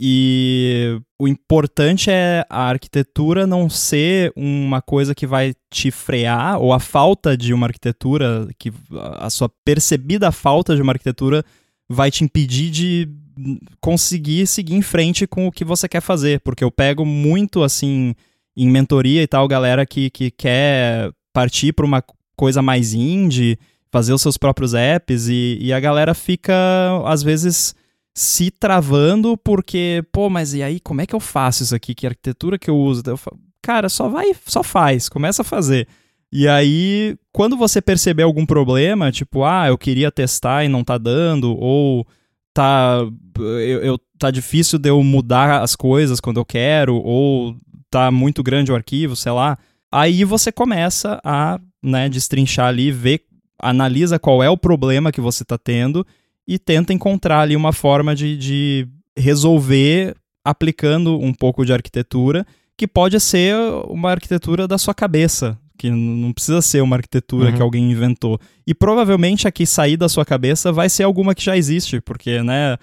[0.00, 6.72] e o importante é a arquitetura não ser uma coisa que vai te frear, ou
[6.72, 8.70] a falta de uma arquitetura, que
[9.18, 11.42] a sua percebida falta de uma arquitetura
[11.88, 13.08] vai te impedir de
[13.80, 16.40] conseguir seguir em frente com o que você quer fazer.
[16.40, 18.14] Porque eu pego muito assim
[18.56, 22.02] em mentoria e tal, galera que, que quer partir para uma
[22.34, 23.58] coisa mais indie,
[23.90, 26.54] fazer os seus próprios apps, e, e a galera fica,
[27.04, 27.74] às vezes
[28.14, 31.94] se travando porque, pô, mas e aí, como é que eu faço isso aqui?
[31.94, 33.02] Que arquitetura que eu uso?
[33.06, 35.86] Eu falo, cara, só vai, só faz, começa a fazer.
[36.32, 40.96] E aí, quando você perceber algum problema, tipo, ah, eu queria testar e não tá
[40.96, 42.06] dando, ou
[42.56, 47.54] tá, eu, eu, tá difícil de eu mudar as coisas quando eu quero, ou
[47.90, 49.58] tá muito grande o arquivo, sei lá,
[49.92, 53.24] aí você começa a, né, destrinchar ali, ver,
[53.60, 56.06] analisa qual é o problema que você tá tendo
[56.48, 62.88] e tenta encontrar ali uma forma de, de resolver aplicando um pouco de arquitetura, que
[62.88, 63.54] pode ser
[63.86, 67.56] uma arquitetura da sua cabeça, que não precisa ser uma arquitetura uhum.
[67.56, 68.38] que alguém inventou.
[68.66, 72.76] E provavelmente aqui sair da sua cabeça vai ser alguma que já existe, porque, né,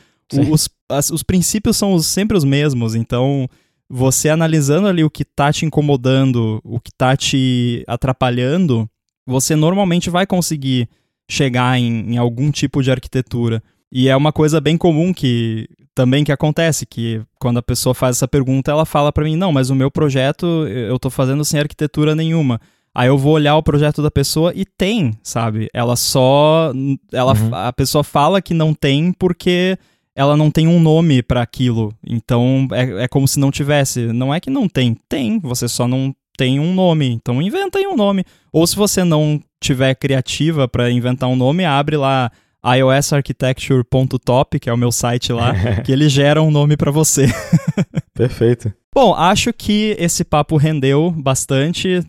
[0.49, 3.49] os, as, os princípios são os, sempre os mesmos, então
[3.89, 8.89] você analisando ali o que tá te incomodando, o que tá te atrapalhando,
[9.25, 10.89] você normalmente vai conseguir
[11.29, 13.61] chegar em, em algum tipo de arquitetura.
[13.91, 18.17] E é uma coisa bem comum que também que acontece, que quando a pessoa faz
[18.17, 21.59] essa pergunta, ela fala para mim, não, mas o meu projeto eu tô fazendo sem
[21.59, 22.59] arquitetura nenhuma.
[22.95, 25.67] Aí eu vou olhar o projeto da pessoa e tem, sabe?
[25.73, 26.71] Ela só
[27.11, 27.55] ela uhum.
[27.55, 29.77] a pessoa fala que não tem porque
[30.15, 31.91] ela não tem um nome para aquilo.
[32.05, 34.13] Então é, é como se não tivesse.
[34.13, 37.09] Não é que não tem, tem, você só não tem um nome.
[37.09, 38.23] Então inventa aí um nome.
[38.51, 42.31] Ou se você não tiver criativa para inventar um nome, abre lá
[42.63, 47.25] iosarchitecture.top, que é o meu site lá, que ele gera um nome para você.
[48.13, 48.71] Perfeito.
[48.93, 51.99] Bom, acho que esse papo rendeu bastante.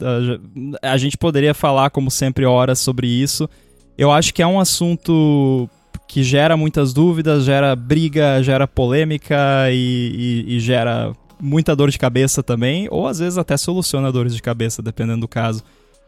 [0.82, 3.48] A gente poderia falar, como sempre, horas sobre isso.
[3.96, 5.68] Eu acho que é um assunto
[6.07, 9.36] que gera muitas dúvidas, gera briga, gera polêmica
[9.70, 14.34] e, e, e gera muita dor de cabeça também, ou às vezes até soluciona dores
[14.34, 15.62] de cabeça, dependendo do caso.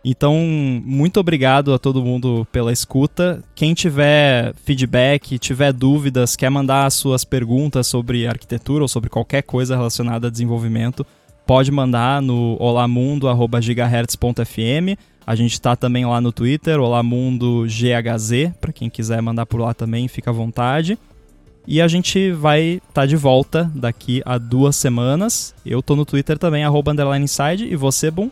[0.04, 0.36] Então,
[0.84, 3.42] muito obrigado a todo mundo pela escuta.
[3.54, 9.42] Quem tiver feedback, tiver dúvidas, quer mandar as suas perguntas sobre arquitetura ou sobre qualquer
[9.42, 11.04] coisa relacionada a desenvolvimento,
[11.44, 14.96] pode mandar no olamundo@gigahertz.fm.
[15.26, 20.06] A gente está também lá no Twitter, olamundogHZ, para quem quiser mandar por lá também,
[20.06, 20.96] fica à vontade.
[21.66, 25.52] E a gente vai estar tá de volta daqui a duas semanas.
[25.66, 27.64] Eu tô no Twitter também, arroba underline inside.
[27.64, 28.30] E você, Boom?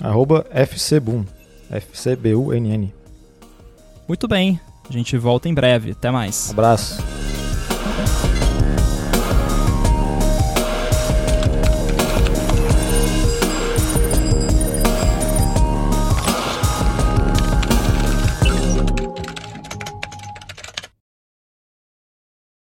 [0.00, 1.24] Arroba FCBoom.
[1.70, 2.94] F-C-B-U-N-N.
[4.06, 4.60] Muito bem.
[4.88, 5.92] A gente volta em breve.
[5.92, 6.50] Até mais.
[6.50, 7.02] Abraço.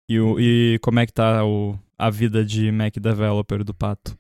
[0.08, 4.16] E, o, e como é que tá o, a vida de Mac Developer do Pato?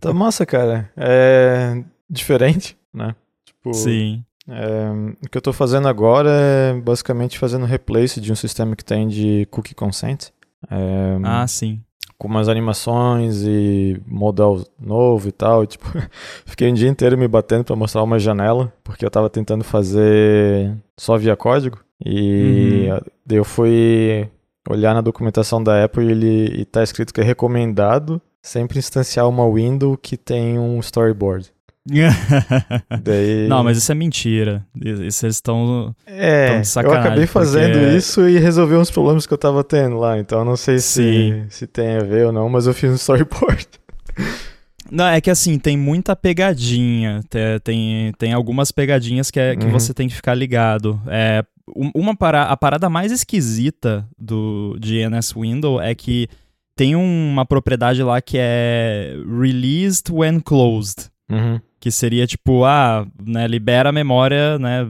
[0.00, 0.90] Tá massa, cara.
[0.96, 3.14] É diferente, né?
[3.44, 4.24] Tipo, Sim.
[4.48, 4.90] É,
[5.24, 9.08] o que eu tô fazendo agora é basicamente fazendo replace de um sistema que tem
[9.08, 10.30] de cookie consent.
[10.70, 11.80] É, ah, sim.
[12.18, 15.64] Com umas animações e modal novo e tal.
[15.64, 15.86] E, tipo,
[16.44, 20.76] fiquei um dia inteiro me batendo para mostrar uma janela, porque eu tava tentando fazer
[20.96, 21.78] só via código.
[22.04, 23.00] E uhum.
[23.30, 24.28] eu fui
[24.68, 29.28] olhar na documentação da Apple e ele e tá escrito que é recomendado sempre instanciar
[29.28, 31.50] uma window que tem um storyboard.
[33.02, 33.46] Daí...
[33.46, 34.64] Não, mas isso é mentira.
[34.74, 37.96] Isso eles estão é, eu acabei fazendo porque...
[37.96, 40.18] isso e resolvi uns problemas que eu tava tendo lá.
[40.18, 43.66] Então não sei se, se tem a ver ou não, mas eu fiz um storyboard.
[44.90, 47.22] Não, é que assim, tem muita pegadinha.
[47.64, 49.72] Tem, tem, algumas pegadinhas que, é, que uhum.
[49.72, 51.00] você tem que ficar ligado.
[51.08, 51.42] É,
[51.94, 56.28] uma para, a parada mais esquisita do DNS Window é que
[56.76, 61.08] tem uma propriedade lá que é released when closed.
[61.30, 61.60] Uhum.
[61.80, 64.86] Que seria tipo, ah, né, libera a memória, né?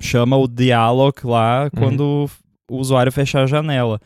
[0.00, 1.70] Chama o dialog lá uhum.
[1.70, 2.30] quando
[2.70, 4.00] o usuário fechar a janela.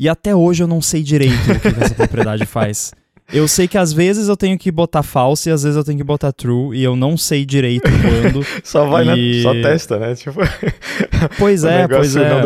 [0.00, 2.92] E até hoje eu não sei direito o que essa propriedade faz.
[3.32, 5.98] Eu sei que às vezes eu tenho que botar false e às vezes eu tenho
[5.98, 8.46] que botar true e eu não sei direito quando.
[8.62, 9.36] só vai, e...
[9.38, 9.42] né?
[9.42, 10.14] Só testa, né?
[10.14, 10.40] Tipo...
[11.38, 12.42] Pois é, pois é.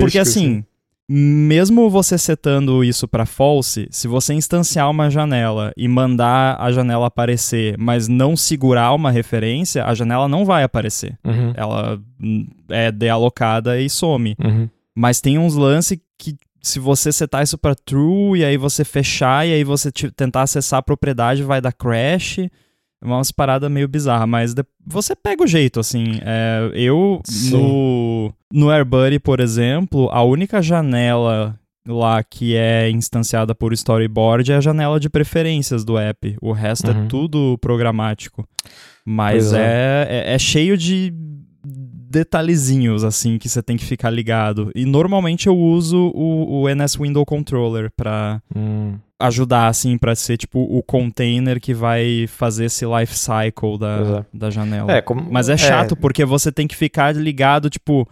[0.00, 0.64] Porque assim, assim,
[1.08, 7.06] mesmo você setando isso para false, se você instanciar uma janela e mandar a janela
[7.06, 11.18] aparecer, mas não segurar uma referência, a janela não vai aparecer.
[11.24, 11.52] Uhum.
[11.54, 12.00] Ela
[12.70, 14.34] é dealocada e some.
[14.42, 14.68] Uhum.
[14.94, 19.46] Mas tem uns lances que se você setar isso para true e aí você fechar
[19.46, 22.38] e aí você tentar acessar a propriedade vai dar crash.
[23.04, 26.18] É umas paradas meio bizarras, mas você pega o jeito, assim.
[26.22, 33.74] É, eu, no, no AirBuddy, por exemplo, a única janela lá que é instanciada por
[33.74, 36.34] storyboard é a janela de preferências do app.
[36.40, 37.04] O resto é uhum.
[37.04, 38.48] é tudo programático.
[39.04, 39.58] Mas é.
[39.58, 41.12] É, é, é cheio de
[42.14, 44.70] detalhezinhos, assim, que você tem que ficar ligado.
[44.72, 48.94] E normalmente eu uso o, o NS Window Controller pra hum.
[49.18, 54.24] ajudar, assim, pra ser, tipo, o container que vai fazer esse life cycle da, é.
[54.32, 54.92] da janela.
[54.92, 55.26] É, como...
[55.28, 55.96] Mas é chato, é.
[55.96, 58.08] porque você tem que ficar ligado, tipo...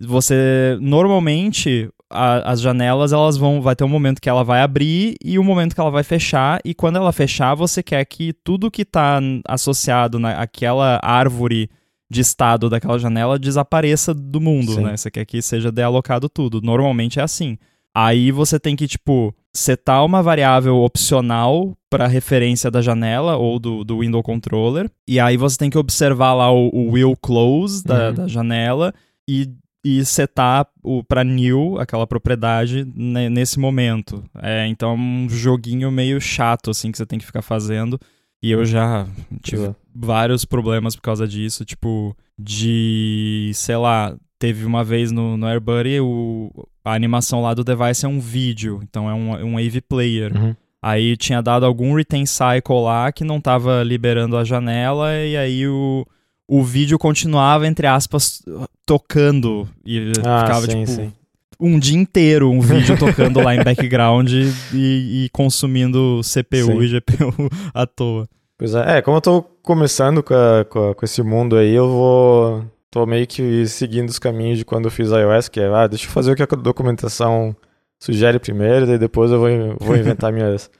[0.00, 3.62] Você, normalmente, a, as janelas, elas vão...
[3.62, 6.60] Vai ter um momento que ela vai abrir e um momento que ela vai fechar.
[6.66, 9.18] E quando ela fechar, você quer que tudo que tá
[9.48, 11.70] associado naquela árvore
[12.10, 14.82] de estado daquela janela desapareça do mundo, Sim.
[14.82, 14.96] né?
[14.96, 16.60] Você quer que seja dealocado tudo.
[16.62, 17.58] Normalmente é assim.
[17.94, 23.84] Aí você tem que, tipo, setar uma variável opcional para referência da janela ou do,
[23.84, 24.90] do window controller.
[25.06, 28.14] E aí você tem que observar lá o, o will close da, uhum.
[28.14, 28.94] da janela
[29.28, 29.50] e,
[29.84, 30.66] e setar
[31.08, 34.22] para new aquela propriedade nesse momento.
[34.40, 37.98] É, então é um joguinho meio chato, assim, que você tem que ficar fazendo.
[38.42, 39.06] E eu já
[39.42, 45.46] tive vários problemas por causa disso, tipo, de, sei lá, teve uma vez no, no
[45.46, 46.50] AirBuddy, o,
[46.84, 50.36] a animação lá do device é um vídeo, então é um, um AV player.
[50.36, 50.54] Uhum.
[50.80, 55.66] Aí tinha dado algum retain cycle lá que não tava liberando a janela, e aí
[55.66, 56.06] o,
[56.46, 58.40] o vídeo continuava, entre aspas,
[58.86, 59.68] tocando.
[59.84, 61.12] E ah, ficava, sim, tipo, sim
[61.60, 66.80] um dia inteiro um vídeo tocando lá em background e, e consumindo CPU Sim.
[66.80, 68.28] e GPU à toa.
[68.56, 71.74] Pois é, é como eu tô começando com, a, com, a, com, esse mundo aí,
[71.74, 72.64] eu vou.
[72.90, 76.06] tô meio que seguindo os caminhos de quando eu fiz iOS, que é, ah, deixa
[76.06, 77.54] eu fazer o que a documentação
[78.00, 79.48] sugere primeiro, e depois eu vou,
[79.78, 80.70] vou inventar minhas.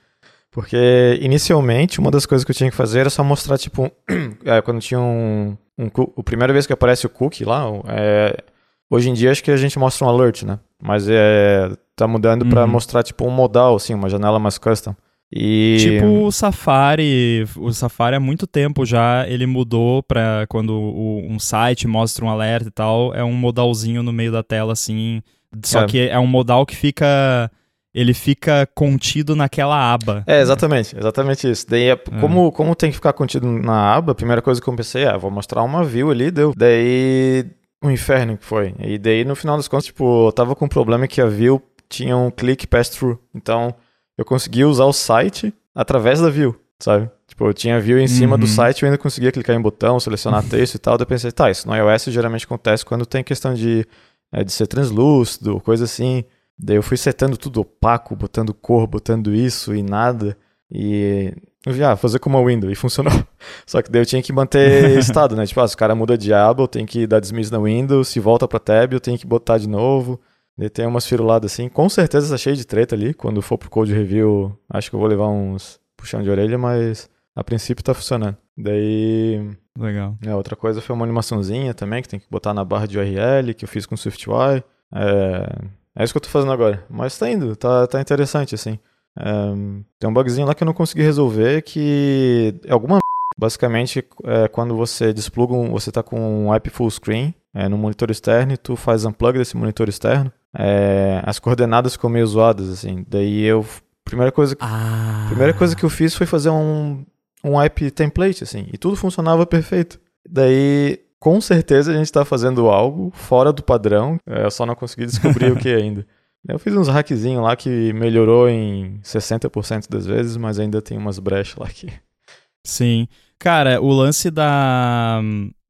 [0.51, 3.93] Porque inicialmente uma das coisas que eu tinha que fazer era só mostrar, tipo,
[4.45, 5.89] é, quando tinha um, um.
[6.17, 8.43] A primeira vez que aparece o cookie lá, é,
[8.91, 10.59] Hoje em dia acho que a gente mostra um alert, né?
[10.83, 12.51] Mas é tá mudando uhum.
[12.51, 14.95] para mostrar tipo um modal, assim, uma janela mais custom.
[15.31, 15.77] E...
[15.81, 21.39] Tipo o Safari, o Safari há muito tempo já ele mudou para quando o, um
[21.39, 25.21] site mostra um alerta e tal, é um modalzinho no meio da tela assim,
[25.63, 25.87] só é.
[25.87, 27.51] que é um modal que fica
[27.93, 30.23] ele fica contido naquela aba.
[30.27, 31.67] É, exatamente, exatamente isso.
[31.69, 31.97] Daí, é, é.
[32.21, 35.19] como, como tem que ficar contido na aba, a primeira coisa que eu pensei é,
[35.19, 36.53] vou mostrar uma view ali, deu.
[36.57, 37.45] Daí
[37.83, 38.75] um inferno que foi.
[38.79, 41.63] E daí, no final das contas, tipo, eu tava com um problema que a view
[41.89, 43.19] tinha um click pass-through.
[43.35, 43.75] Então,
[44.17, 47.11] eu conseguia usar o site através da view, sabe?
[47.27, 48.41] Tipo, eu tinha view em cima uhum.
[48.41, 50.99] do site e eu ainda conseguia clicar em botão, selecionar texto e tal.
[50.99, 53.87] Daí eu pensei, tá, isso no iOS geralmente acontece quando tem questão de,
[54.33, 56.25] é, de ser translúcido, coisa assim.
[56.59, 60.37] Daí eu fui setando tudo opaco, botando cor, botando isso e nada.
[60.71, 61.33] E
[61.67, 63.13] eu vi, ah, fazer como a window, e funcionou.
[63.67, 65.45] Só que daí eu tinha que manter estado, né?
[65.47, 68.05] Tipo, ah, se o cara muda de aba, eu tenho que dar dismiss na window,
[68.05, 70.21] se volta pra tab, eu tenho que botar de novo.
[70.57, 71.69] Daí tem umas firuladas assim.
[71.69, 73.15] Com certeza tá cheio de treta ali.
[73.15, 77.09] Quando for pro code review, acho que eu vou levar uns puxão de orelha, mas
[77.35, 78.37] a princípio tá funcionando.
[78.57, 79.49] Daí.
[79.79, 80.17] Legal.
[80.27, 83.55] É, outra coisa foi uma animaçãozinha também, que tem que botar na barra de URL,
[83.55, 84.65] que eu fiz com o SwiftUI.
[84.93, 85.59] É,
[85.95, 86.85] é isso que eu tô fazendo agora.
[86.91, 88.81] Mas tá indo, tá, tá interessante, assim.
[89.21, 92.99] Um, tem um bugzinho lá que eu não consegui resolver que é alguma
[93.37, 97.77] basicamente é, quando você despluga um, você está com um app full screen é, no
[97.77, 102.69] monitor externo e tu faz unplug desse monitor externo é, as coordenadas ficam meio zoadas
[102.69, 103.05] assim.
[103.09, 103.65] Daí eu
[104.05, 105.27] primeira coisa ah.
[105.29, 107.05] primeira coisa que eu fiz foi fazer um
[107.45, 110.01] um app template assim e tudo funcionava perfeito.
[110.29, 114.75] Daí com certeza a gente está fazendo algo fora do padrão é, eu só não
[114.75, 116.07] consegui descobrir o que ainda
[116.49, 121.19] eu fiz uns hackzinhos lá que melhorou em 60% das vezes, mas ainda tem umas
[121.19, 121.93] brechas lá que.
[122.65, 123.07] Sim.
[123.39, 125.21] Cara, o lance da,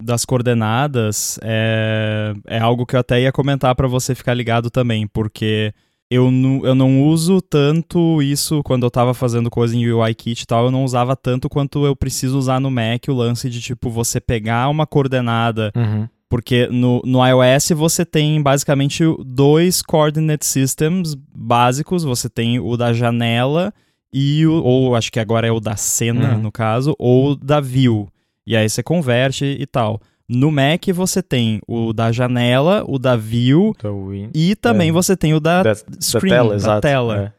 [0.03, 5.07] das coordenadas é, é algo que eu até ia comentar para você ficar ligado também,
[5.07, 5.75] porque
[6.11, 10.47] eu não, eu não uso tanto isso quando eu tava fazendo coisa em UIKit e
[10.47, 13.91] tal, eu não usava tanto quanto eu preciso usar no Mac, o lance de tipo
[13.91, 16.09] você pegar uma coordenada uhum.
[16.29, 22.05] Porque no, no iOS você tem basicamente dois coordinate systems básicos.
[22.05, 23.73] Você tem o da janela
[24.13, 26.43] e o, ou acho que agora é o da cena, uhum.
[26.43, 28.09] no caso, ou da view.
[28.47, 30.01] E aí você converte e tal.
[30.29, 33.75] No Mac você tem o da janela, o da view
[34.35, 34.93] e também é.
[34.93, 36.59] você tem o da, da screen, da tela.
[36.59, 37.19] Da tela.
[37.25, 37.33] É.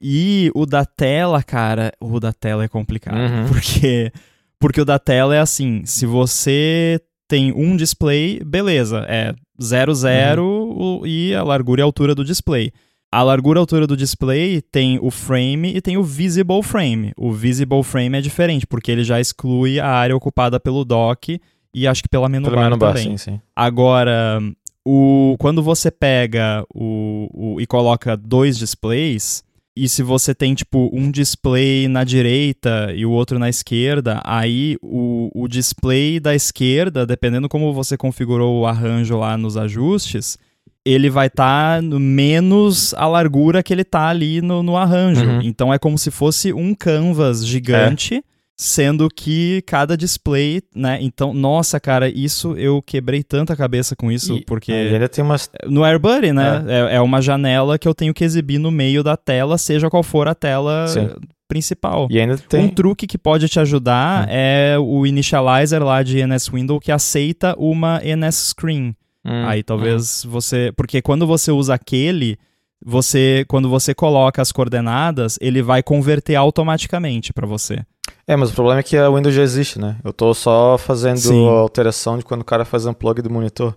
[0.00, 3.46] E o da tela, cara, o da tela é complicado, uhum.
[3.50, 4.12] porque
[4.58, 10.42] porque o da tela é assim, se você tem um display, beleza, é 0, 0
[10.44, 11.06] uhum.
[11.06, 12.72] e a largura e a altura do display.
[13.10, 17.12] A largura e altura do display tem o frame e tem o visible frame.
[17.16, 21.40] O visible frame é diferente, porque ele já exclui a área ocupada pelo dock
[21.72, 23.16] e acho que pela menu bar menu bar, também.
[23.16, 23.40] Sim, sim.
[23.54, 24.40] Agora,
[24.84, 29.42] o, quando você pega o, o, e coloca dois displays,
[29.76, 34.78] e se você tem, tipo, um display na direita e o outro na esquerda, aí
[34.80, 40.38] o, o display da esquerda, dependendo como você configurou o arranjo lá nos ajustes,
[40.82, 45.26] ele vai estar tá menos a largura que ele tá ali no, no arranjo.
[45.26, 45.42] Uhum.
[45.42, 48.14] Então é como se fosse um canvas gigante.
[48.14, 50.98] É sendo que cada display, né?
[51.02, 55.50] Então, nossa, cara, isso eu quebrei tanta cabeça com isso, e, porque ainda tem umas
[55.66, 56.64] no AirBuddy, né?
[56.66, 56.94] É.
[56.94, 56.96] é.
[56.96, 60.26] É, uma janela que eu tenho que exibir no meio da tela, seja qual for
[60.26, 61.10] a tela Sim.
[61.46, 62.08] principal.
[62.10, 64.30] E ainda tem um truque que pode te ajudar hum.
[64.30, 68.96] é o initializer lá de NS Window que aceita uma NS Screen.
[69.22, 70.30] Hum, Aí talvez hum.
[70.30, 72.38] você, porque quando você usa aquele
[72.84, 77.84] você quando você coloca as coordenadas, ele vai converter automaticamente para você.
[78.28, 79.96] É, mas o problema é que a Windows já existe, né?
[80.02, 81.46] Eu tô só fazendo Sim.
[81.48, 83.76] alteração de quando o cara faz unplug do monitor.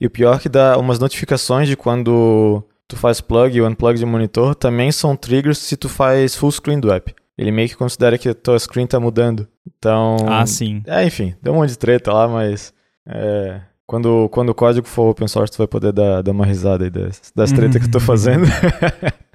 [0.00, 3.98] E o pior é que dá umas notificações de quando tu faz plug e unplug
[3.98, 7.14] de monitor também são triggers se tu faz full screen do app.
[7.36, 9.46] Ele meio que considera que a tua screen tá mudando.
[9.66, 10.16] Então.
[10.26, 10.82] Ah, sim.
[10.86, 12.72] É, enfim, deu um monte de treta lá, mas.
[13.06, 16.84] É, quando, quando o código for open source, tu vai poder dar, dar uma risada
[16.84, 18.46] aí das, das tretas que eu tô fazendo.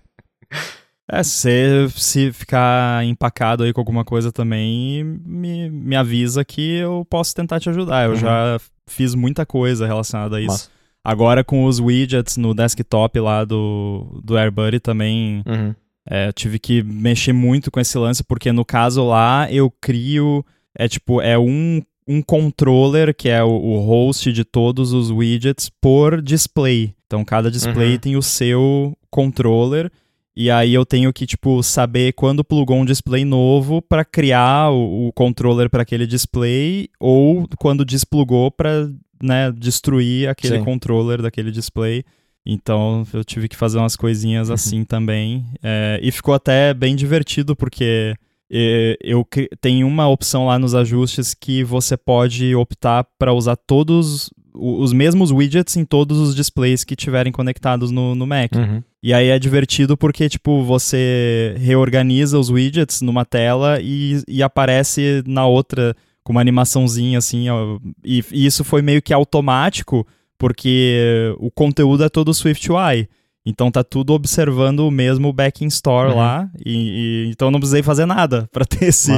[1.12, 7.06] É, se se ficar empacado aí com alguma coisa também, me, me avisa que eu
[7.10, 8.06] posso tentar te ajudar.
[8.06, 8.16] Eu uhum.
[8.16, 10.50] já fiz muita coisa relacionada a isso.
[10.50, 10.76] Massa.
[11.04, 15.76] Agora com os widgets no desktop lá do, do AirBuddy também uhum.
[16.10, 20.44] é, tive que mexer muito com esse lance, porque no caso lá eu crio,
[20.76, 25.70] é tipo, é um, um controller que é o, o host de todos os widgets
[25.70, 26.96] por display.
[27.06, 28.00] Então cada display uhum.
[28.00, 29.92] tem o seu controller
[30.36, 35.08] e aí eu tenho que, tipo, saber quando plugou um display novo para criar o,
[35.08, 38.90] o controller para aquele display ou quando desplugou para,
[39.24, 40.66] né, destruir aquele Sim.
[40.66, 42.04] controller daquele display.
[42.46, 44.56] Então eu tive que fazer umas coisinhas uhum.
[44.56, 45.46] assim também.
[45.64, 48.14] É, e ficou até bem divertido porque
[48.52, 49.26] é, eu
[49.62, 55.32] tenho uma opção lá nos ajustes que você pode optar para usar todos os mesmos
[55.32, 58.54] widgets em todos os displays que tiverem conectados no, no Mac.
[58.56, 58.84] Uhum.
[59.02, 65.24] E aí é divertido porque, tipo, você reorganiza os widgets numa tela e, e aparece
[65.28, 67.50] na outra com uma animaçãozinha assim.
[67.50, 70.06] Ó, e, e, isso foi meio que automático
[70.38, 73.08] porque o conteúdo é todo SwiftUI.
[73.46, 76.18] Então tá tudo observando o mesmo backing store uhum.
[76.18, 76.50] lá.
[76.66, 79.12] E, e, então não precisei fazer nada para ter esse,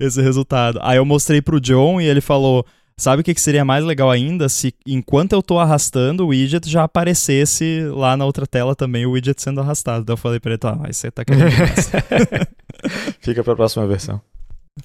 [0.00, 0.78] esse resultado.
[0.82, 2.64] Aí eu mostrei pro John e ele falou:
[2.98, 4.48] Sabe o que, que seria mais legal ainda?
[4.48, 9.10] Se enquanto eu estou arrastando o widget já aparecesse lá na outra tela também o
[9.10, 10.02] widget sendo arrastado.
[10.02, 11.50] Daí eu falei para ele, tá, mas você tá querendo
[13.20, 14.18] Fica para a próxima versão.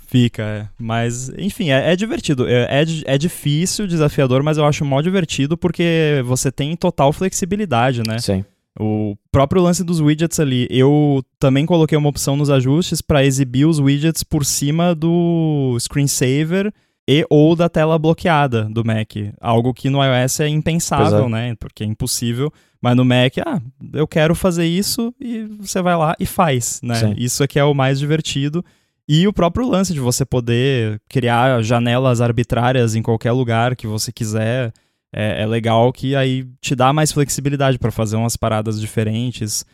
[0.07, 0.67] Fica, é.
[0.77, 2.47] Mas, enfim, é, é divertido.
[2.47, 8.01] É, é, é, difícil, desafiador, mas eu acho mó divertido porque você tem total flexibilidade,
[8.05, 8.19] né?
[8.19, 8.43] Sim.
[8.77, 13.65] O próprio lance dos widgets ali, eu também coloquei uma opção nos ajustes para exibir
[13.65, 16.73] os widgets por cima do screensaver
[17.11, 19.15] e ou da tela bloqueada do Mac.
[19.41, 21.29] Algo que no iOS é impensável, é.
[21.29, 21.55] né?
[21.59, 22.51] Porque é impossível.
[22.81, 23.61] Mas no Mac, ah,
[23.93, 26.95] eu quero fazer isso e você vai lá e faz, né?
[26.95, 27.13] Sim.
[27.17, 28.63] Isso aqui é o mais divertido.
[29.07, 34.09] E o próprio lance de você poder criar janelas arbitrárias em qualquer lugar que você
[34.09, 34.71] quiser
[35.13, 39.65] é, é legal que aí te dá mais flexibilidade para fazer umas paradas diferentes.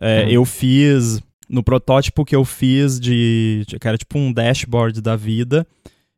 [0.00, 0.28] É, uhum.
[0.28, 5.66] Eu fiz no protótipo que eu fiz de, que era tipo um dashboard da vida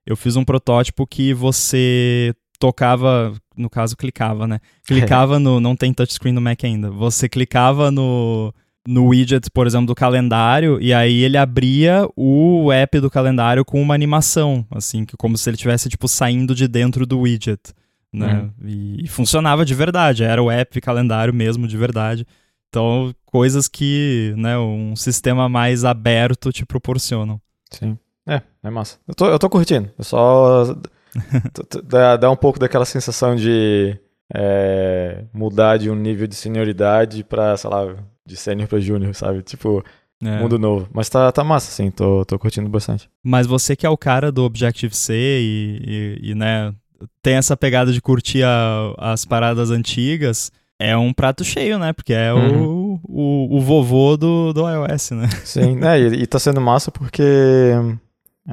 [0.07, 4.61] eu fiz um protótipo que você tocava, no caso clicava, né?
[4.87, 6.91] Clicava no, não tem touchscreen no Mac ainda.
[6.91, 8.55] Você clicava no
[8.87, 13.83] no widget, por exemplo, do calendário, e aí ele abria o app do calendário com
[13.83, 17.75] uma animação, assim, que como se ele tivesse tipo saindo de dentro do widget,
[18.13, 18.43] né?
[18.43, 18.69] Uhum.
[18.69, 22.25] E, e, funcionava de verdade, era o app calendário mesmo de verdade.
[22.69, 27.41] Então, coisas que, né, um sistema mais aberto te proporcionam.
[27.71, 27.99] Sim.
[28.67, 28.99] É, massa.
[29.07, 29.89] Eu tô, eu tô curtindo.
[29.97, 30.77] Eu só.
[31.85, 33.97] dá, dá um pouco daquela sensação de
[34.35, 37.95] é, mudar de um nível de senioridade pra, sei lá,
[38.27, 39.43] de sênior pra júnior, sabe?
[39.43, 39.85] Tipo,
[40.21, 40.39] é.
[40.41, 40.89] mundo novo.
[40.93, 43.09] Mas tá, tá massa, assim, tô, tô curtindo bastante.
[43.23, 46.75] Mas você que é o cara do Objective-C e, e, e, né,
[47.23, 51.93] tem essa pegada de curtir a, as paradas antigas, é um prato cheio, né?
[51.93, 52.64] Porque é uhum.
[52.64, 55.29] o, o, o, vovô do, do iOS, né?
[55.45, 56.01] Sim, né?
[56.01, 57.23] E, e tá sendo massa porque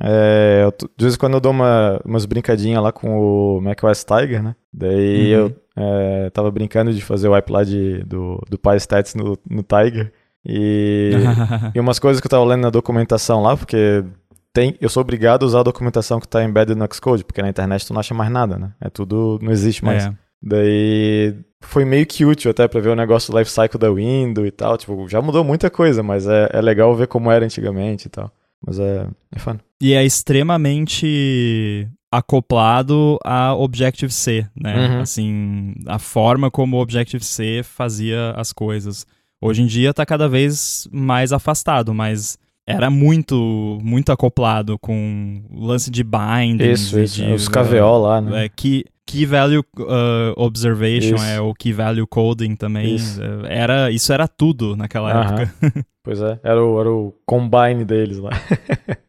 [0.01, 4.03] é, eu, de vez em quando eu dou uma, umas brincadinhas lá com o macOS
[4.03, 4.55] Tiger, né?
[4.73, 5.41] Daí uhum.
[5.41, 9.63] eu é, tava brincando de fazer o wipe lá de, do, do PyStats no, no
[9.63, 10.11] Tiger.
[10.45, 11.11] E,
[11.75, 14.03] e umas coisas que eu tava lendo na documentação lá, porque
[14.51, 17.49] tem, eu sou obrigado a usar a documentação que tá embedded no Xcode, porque na
[17.49, 18.71] internet tu não acha mais nada, né?
[18.81, 20.05] É tudo, não existe mais.
[20.05, 20.13] É.
[20.41, 24.51] Daí foi meio que útil até pra ver o negócio do lifecycle da Windows e
[24.51, 24.77] tal.
[24.77, 28.29] Tipo, já mudou muita coisa, mas é, é legal ver como era antigamente e tal.
[28.65, 29.57] Mas é, é fun.
[29.83, 34.87] E é extremamente acoplado a Objective-C, né?
[34.87, 35.01] Uhum.
[35.01, 39.05] Assim, a forma como o Objective-C fazia as coisas.
[39.41, 45.65] Hoje em dia está cada vez mais afastado, mas era muito muito acoplado com o
[45.65, 46.71] lance de binding.
[46.71, 47.21] Isso, isso.
[47.21, 48.45] De, os KVO lá, né?
[48.45, 51.25] É, key, key Value uh, Observation isso.
[51.25, 52.95] é o Key Value Coding também.
[52.95, 53.21] Isso.
[53.21, 55.53] É, era, isso era tudo naquela época.
[56.01, 58.29] pois é, era o, era o combine deles lá.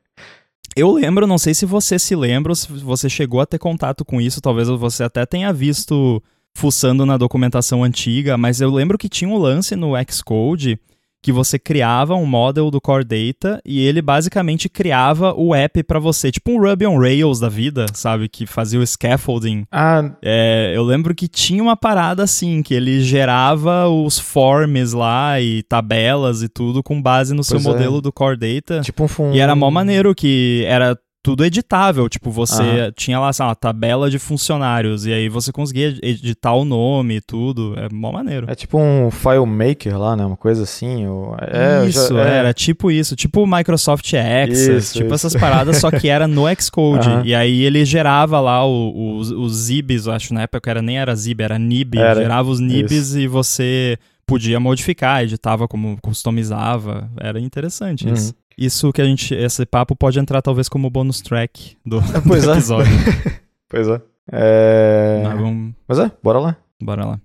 [0.77, 4.21] Eu lembro, não sei se você se lembra, se você chegou a ter contato com
[4.21, 6.21] isso, talvez você até tenha visto
[6.57, 10.79] fuçando na documentação antiga, mas eu lembro que tinha um lance no Xcode
[11.25, 15.99] que você criava um model do Core Data e ele basicamente criava o app para
[15.99, 19.65] você, tipo um Ruby on Rails da vida, sabe, que fazia o scaffolding.
[19.73, 20.11] Ah.
[20.21, 25.63] É, eu lembro que tinha uma parada assim, que ele gerava os forms lá e
[25.63, 27.63] tabelas e tudo com base no pois seu é.
[27.63, 28.83] modelo do Core Data.
[28.83, 30.95] Tipo um E era mó maneiro que era
[31.25, 32.07] tudo editável.
[32.07, 37.17] Tipo, você tinha lá, uma tabela de funcionários, e aí você conseguia editar o nome
[37.17, 37.75] e tudo.
[37.79, 38.47] É mó maneiro.
[38.49, 40.27] É tipo um FileMaker lá, né?
[40.27, 41.07] Uma coisa assim.
[41.07, 41.35] Ou...
[41.41, 42.37] É, isso, já, é.
[42.37, 43.17] era tipo isso.
[43.17, 45.15] Tipo o Microsoft Access, isso, tipo isso.
[45.15, 47.09] essas paradas, só que era no Xcode.
[47.25, 51.41] E aí ele gerava lá os, os zibs, acho na época era, nem era zib,
[51.41, 51.95] era nib.
[51.95, 52.21] Era.
[52.21, 53.19] Gerava os nibs isso.
[53.19, 53.97] e você
[54.27, 57.11] podia modificar, editava como customizava.
[57.19, 58.13] Era interessante uhum.
[58.13, 58.35] isso.
[58.57, 59.35] Isso que a gente.
[59.35, 62.55] Esse papo pode entrar talvez como bônus track do, pois do é.
[62.55, 62.93] episódio.
[63.69, 64.01] pois é.
[64.33, 65.23] é...
[65.25, 65.75] Mas, vamos...
[65.89, 66.57] Mas é, bora lá.
[66.83, 67.21] Bora lá.